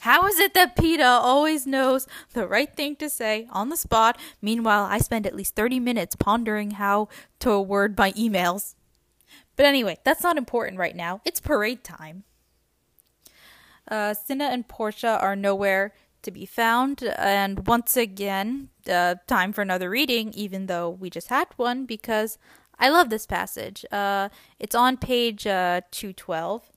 [0.00, 4.18] How is it that Peeta always knows the right thing to say on the spot?
[4.42, 7.08] Meanwhile, I spend at least 30 minutes pondering how
[7.40, 8.74] to word my emails.
[9.56, 11.20] But anyway, that's not important right now.
[11.24, 12.24] It's parade time.
[13.88, 19.62] Uh, Cinna and Portia are nowhere to be found, and once again, uh, time for
[19.62, 22.36] another reading, even though we just had one, because
[22.78, 23.84] I love this passage.
[23.92, 24.28] Uh,
[24.58, 26.70] it's on page uh, 212.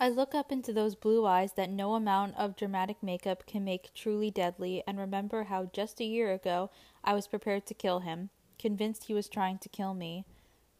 [0.00, 3.94] I look up into those blue eyes that no amount of dramatic makeup can make
[3.94, 6.70] truly deadly, and remember how just a year ago
[7.04, 8.30] I was prepared to kill him
[8.60, 10.24] convinced he was trying to kill me.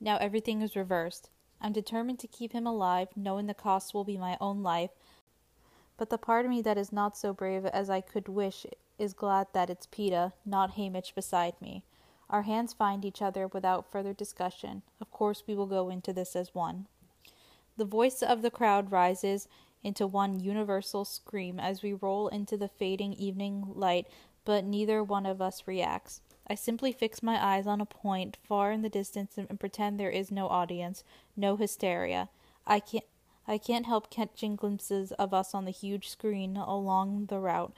[0.01, 1.31] Now everything is reversed.
[1.61, 4.91] I'm determined to keep him alive, knowing the cost will be my own life.
[5.97, 8.67] But the part of me that is not so brave as I could wish
[8.99, 11.85] is glad that it's Peeta, not Haymitch, beside me.
[12.29, 14.83] Our hands find each other without further discussion.
[15.01, 16.87] Of course, we will go into this as one.
[17.77, 19.49] The voice of the crowd rises
[19.83, 24.07] into one universal scream as we roll into the fading evening light,
[24.45, 26.21] but neither one of us reacts.
[26.51, 30.11] I simply fix my eyes on a point far in the distance and pretend there
[30.11, 31.05] is no audience,
[31.37, 32.29] no hysteria.
[32.67, 33.05] I can't
[33.47, 37.73] I can't help catching glimpses of us on the huge screen along the route.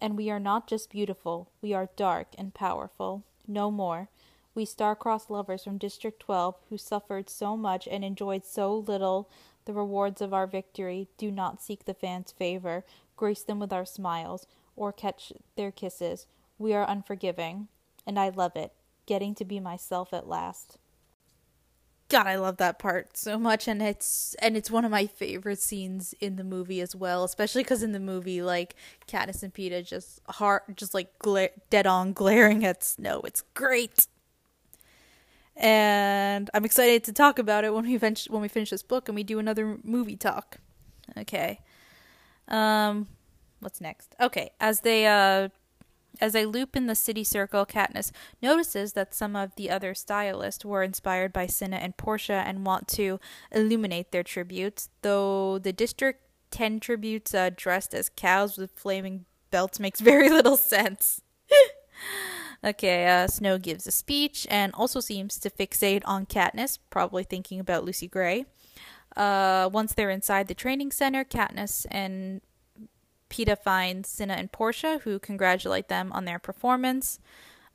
[0.00, 3.22] And we are not just beautiful, we are dark and powerful.
[3.46, 4.08] No more.
[4.54, 9.28] We star-crossed lovers from District 12 who suffered so much and enjoyed so little
[9.66, 12.82] the rewards of our victory do not seek the fans' favor,
[13.14, 16.26] grace them with our smiles, or catch their kisses.
[16.58, 17.68] We are unforgiving.
[18.06, 18.72] And I love it,
[19.06, 20.78] getting to be myself at last.
[22.08, 25.58] God, I love that part so much, and it's and it's one of my favorite
[25.58, 27.24] scenes in the movie as well.
[27.24, 28.76] Especially because in the movie, like
[29.08, 31.08] Katniss and Peeta just hard, just like
[31.70, 33.22] dead on glaring at Snow.
[33.24, 34.06] It's great,
[35.56, 39.08] and I'm excited to talk about it when we finish when we finish this book
[39.08, 40.58] and we do another movie talk.
[41.16, 41.60] Okay,
[42.48, 43.08] um,
[43.60, 44.14] what's next?
[44.20, 45.48] Okay, as they uh
[46.20, 50.64] as they loop in the city circle, Katniss notices that some of the other stylists
[50.64, 53.18] were inspired by Cinna and Portia and want to
[53.52, 59.80] illuminate their tributes, though the District 10 tributes uh, dressed as cows with flaming belts
[59.80, 61.20] makes very little sense.
[62.64, 67.58] okay, uh, Snow gives a speech and also seems to fixate on Katniss, probably thinking
[67.58, 68.46] about Lucy Gray.
[69.16, 72.40] Uh, once they're inside the training center, Katniss and
[73.34, 77.18] Peeta finds Cinna and Portia, who congratulate them on their performance.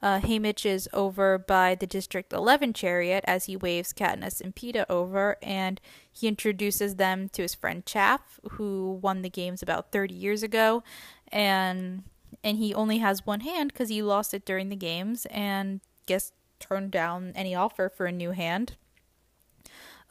[0.01, 4.85] Uh, Haymitch is over by the District 11 chariot as he waves Katniss and Peeta
[4.87, 10.13] over, and he introduces them to his friend Chaff, who won the games about 30
[10.13, 10.81] years ago,
[11.29, 12.03] and
[12.41, 16.31] and he only has one hand because he lost it during the games, and guess
[16.61, 18.77] turned down any offer for a new hand.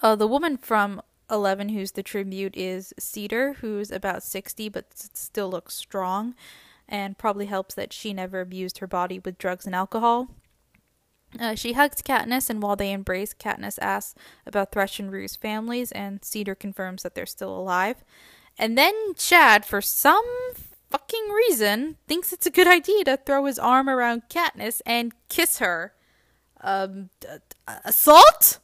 [0.02, 1.00] Uh, the woman from
[1.30, 6.34] 11 who's the tribute is Seeder who's about 60 but still looks strong
[6.88, 10.28] and probably helps that she never abused her body with drugs and alcohol.
[11.38, 14.14] Uh, she hugs Katniss, and while they embrace, Katniss asks
[14.46, 18.02] about Thresh and Rue's families, and Seeder confirms that they're still alive.
[18.58, 20.24] And then Chaff, for some
[20.90, 25.58] fucking reason, thinks it's a good idea to throw his arm around Katniss and kiss
[25.58, 25.92] her.
[26.62, 27.10] Um,
[27.84, 28.58] assault?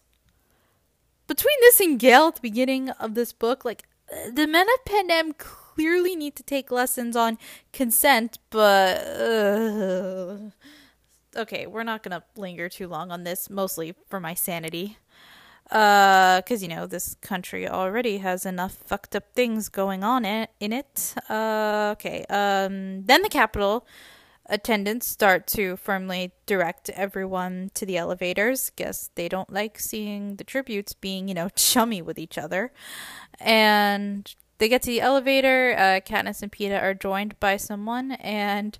[1.27, 3.85] Between this and Gale at the beginning of this book, like
[4.33, 7.39] the men of Panem clearly need to take lessons on
[7.73, 10.37] consent, but uh,
[11.37, 14.99] okay, we're not gonna linger too long on this, mostly for my sanity.
[15.71, 20.47] Uh, cause you know this country already has enough fucked up things going on in,
[20.61, 21.15] in it.
[21.29, 22.27] Uh, okay.
[22.29, 23.87] Um, then the Capitol
[24.47, 28.71] attendants start to firmly direct everyone to the elevators.
[28.77, 32.73] Guess they don't like seeing the tributes being, you know, chummy with each other.
[33.41, 35.75] And they get to the elevator.
[35.77, 38.79] Uh, Katniss and Peeta are joined by someone, and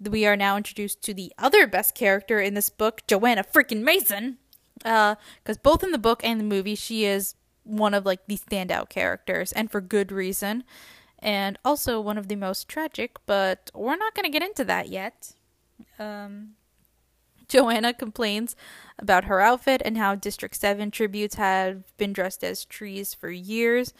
[0.00, 4.38] we are now introduced to the other best character in this book, Johanna freaking Mason.
[4.78, 5.16] Because
[5.48, 8.88] uh, both in the book and the movie, she is one of like the standout
[8.88, 10.64] characters, and for good reason
[11.24, 14.90] and also one of the most tragic, but we're not going to get into that
[14.90, 15.32] yet.
[15.98, 16.50] Um,
[17.48, 18.54] Johanna complains
[18.98, 23.94] about her outfit and how District 7 tributes have been dressed as trees for years.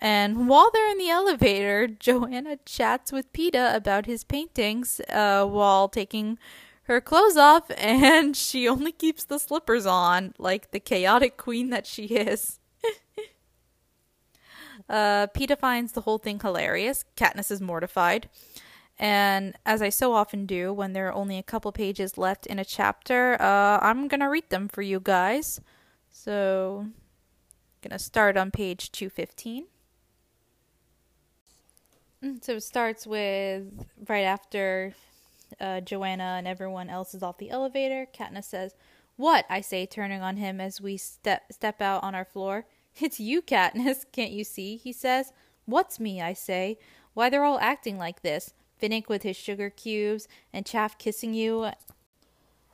[0.00, 5.88] And while they're in the elevator, Johanna chats with Peeta about his paintings uh, while
[5.88, 6.38] taking
[6.82, 11.86] her clothes off, and she only keeps the slippers on, like the chaotic queen that
[11.86, 12.58] she is.
[14.88, 15.26] Uh,
[15.58, 17.04] finds the whole thing hilarious.
[17.16, 18.28] Katniss is mortified.
[18.98, 22.58] And as I so often do when there are only a couple pages left in
[22.58, 25.60] a chapter, uh, I'm going to read them for you guys.
[26.10, 26.86] So,
[27.82, 29.66] going to start on page 215.
[32.24, 33.64] Mm, so it starts with
[34.08, 34.94] right after
[35.60, 38.06] uh, Johanna and everyone else is off the elevator.
[38.14, 38.74] Katniss says,
[39.16, 42.66] "What?" I say, turning on him as we step step out on our floor.
[43.00, 44.76] It's you, Katniss, can't you see?
[44.76, 45.32] he says.
[45.66, 46.78] What's me, I say.
[47.14, 48.52] Why, they're all acting like this.
[48.80, 51.70] Finnick with his sugar cubes, and Chaff kissing you,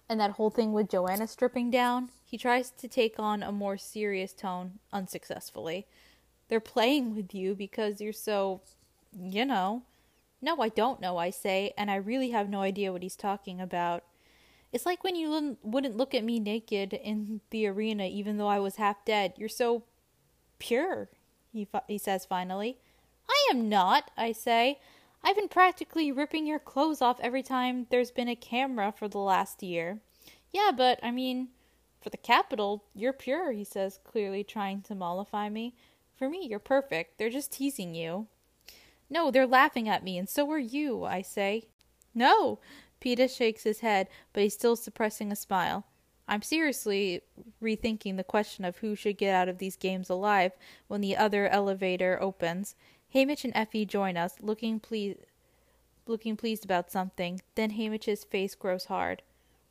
[0.09, 2.11] and that whole thing with Johanna stripping down.
[2.25, 5.87] He tries to take on a more serious tone, unsuccessfully.
[6.49, 8.61] They're playing with you because you're so,
[9.17, 9.83] you know.
[10.43, 13.61] No, I don't know, I say, and I really have no idea what he's talking
[13.61, 14.03] about.
[14.73, 18.59] It's like when you wouldn't look at me naked in the arena even though I
[18.59, 19.35] was half dead.
[19.37, 19.85] You're so
[20.61, 21.09] pure,
[21.53, 22.79] he, he says finally.
[23.29, 24.79] I am not, I say.
[25.23, 29.19] I've been practically ripping your clothes off every time there's been a camera for the
[29.19, 29.99] last year.
[30.53, 31.49] Yeah, but I mean,
[32.01, 35.75] for the Capitol, you're pure, he says, clearly trying to mollify me.
[36.17, 37.19] For me, you're perfect.
[37.19, 38.29] They're just teasing you.
[39.11, 41.65] No, they're laughing at me, and so are you, I say.
[42.15, 42.61] No!
[43.01, 45.87] Peeta shakes his head, but he's still suppressing a smile.
[46.31, 47.23] I'm seriously
[47.61, 50.53] rethinking the question of who should get out of these games alive
[50.87, 52.77] when the other elevator opens.
[53.13, 55.19] Haymitch and Effie join us, looking pleased
[56.07, 57.41] looking pleased about something.
[57.57, 59.23] Then Haymitch's face grows hard.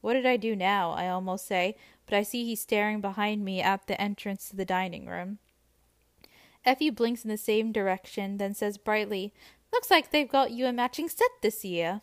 [0.02, 0.92] What did I do now?
[0.92, 4.66] I almost say, but I see he's staring behind me at the entrance to the
[4.66, 5.40] dining room.
[6.66, 9.34] Effie blinks in the same direction, then says brightly,
[9.72, 12.02] Looks like they've got you a matching set this year.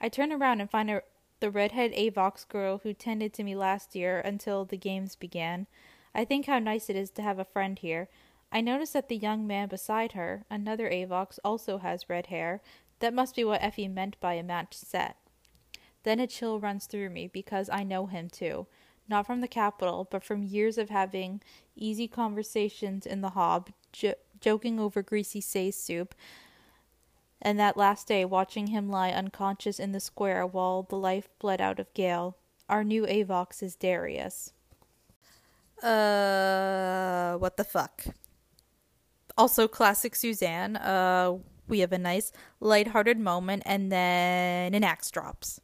[0.00, 1.02] I turn around and find a
[1.42, 5.66] the redhead Avox girl who tended to me last year until the games began.
[6.14, 8.08] I think how nice it is to have a friend here.
[8.52, 12.62] I notice that the young man beside her, another Avox, also has red hair.
[13.00, 15.16] That must be what Effie meant by a matched set.
[16.04, 18.68] Then a chill runs through me because I know him too.
[19.08, 21.42] Not from the Capitol, but from years of having
[21.74, 26.14] easy conversations in the hob, jo- joking over Greasy Sae soup,
[27.42, 31.60] and that last day watching him lie unconscious in the square while the life bled
[31.60, 32.36] out of Gale.
[32.68, 34.52] Our new Avox is Darius.
[35.82, 38.04] Uh, what the fuck?
[39.36, 40.76] Also, classic Suzanne.
[40.76, 45.60] Uh, we have a nice lighthearted moment, and then an axe drops.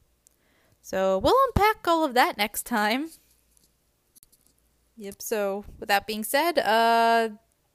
[0.82, 3.10] So we'll unpack all of that next time.
[4.96, 5.22] Yep.
[5.22, 7.28] So with that being said, uh,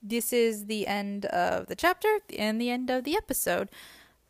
[0.04, 3.70] this is the end of the chapter and the end of the episode.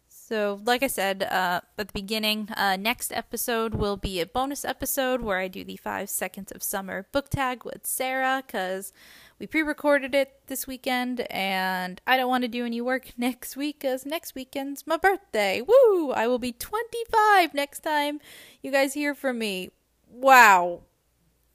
[0.08, 4.64] So, like I said uh, at the beginning, uh, next episode will be a bonus
[4.64, 8.94] episode where I do the five seconds of summer book tag with Sarah because
[9.38, 13.58] we pre recorded it this weekend and I don't want to do any work next
[13.58, 15.62] week because next weekend's my birthday.
[15.62, 16.12] Woo!
[16.12, 18.22] I will be 25 next time
[18.62, 19.72] you guys hear from me.
[20.10, 20.84] Wow.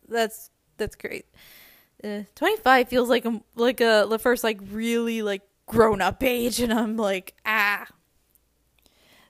[0.06, 1.26] That's that's great.
[2.02, 6.60] Uh, 25 feels like a like a the first like really like grown up age
[6.60, 7.86] and I'm like ah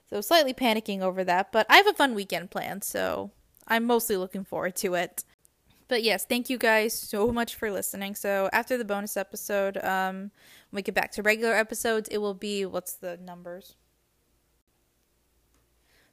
[0.09, 3.31] so slightly panicking over that, but I have a fun weekend planned, so
[3.67, 5.23] I'm mostly looking forward to it.
[5.87, 8.15] But yes, thank you guys so much for listening.
[8.15, 10.31] So after the bonus episode, um,
[10.69, 13.75] when we get back to regular episodes, it will be what's the numbers?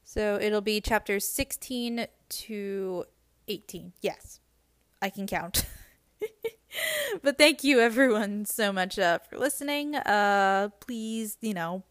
[0.04, 3.04] So it'll be chapters 16 to
[3.48, 3.92] 18.
[4.02, 4.40] Yes,
[5.00, 5.64] I can count.
[7.22, 9.94] but thank you everyone so much uh, for listening.
[9.96, 11.82] Uh, please, you know,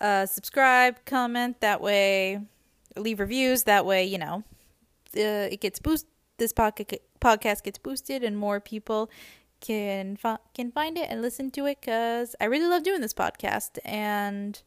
[0.00, 1.60] uh, subscribe, comment.
[1.60, 2.40] That way,
[2.96, 3.64] leave reviews.
[3.64, 4.44] That way, you know,
[5.16, 6.06] uh, it gets boost.
[6.38, 9.10] This podcast podcast gets boosted, and more people
[9.60, 11.80] can fi- can find it and listen to it.
[11.80, 14.60] Cause I really love doing this podcast, and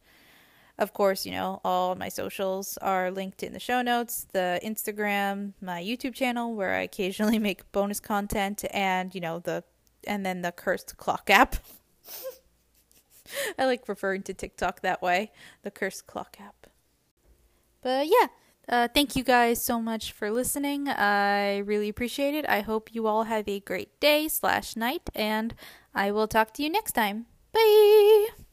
[0.80, 4.26] of course, you know, all my socials are linked in the show notes.
[4.32, 9.62] The Instagram, my YouTube channel, where I occasionally make bonus content, and you know the
[10.06, 11.56] and then the cursed clock app.
[13.58, 15.30] I like referring to TikTok that way,
[15.62, 16.66] the cursed clock app.
[17.82, 18.26] But yeah,
[18.68, 20.88] uh, thank you guys so much for listening.
[20.88, 22.48] I really appreciate it.
[22.48, 25.54] I hope you all have a great day slash night, and
[25.94, 27.26] I will talk to you next time.
[27.52, 28.49] Bye.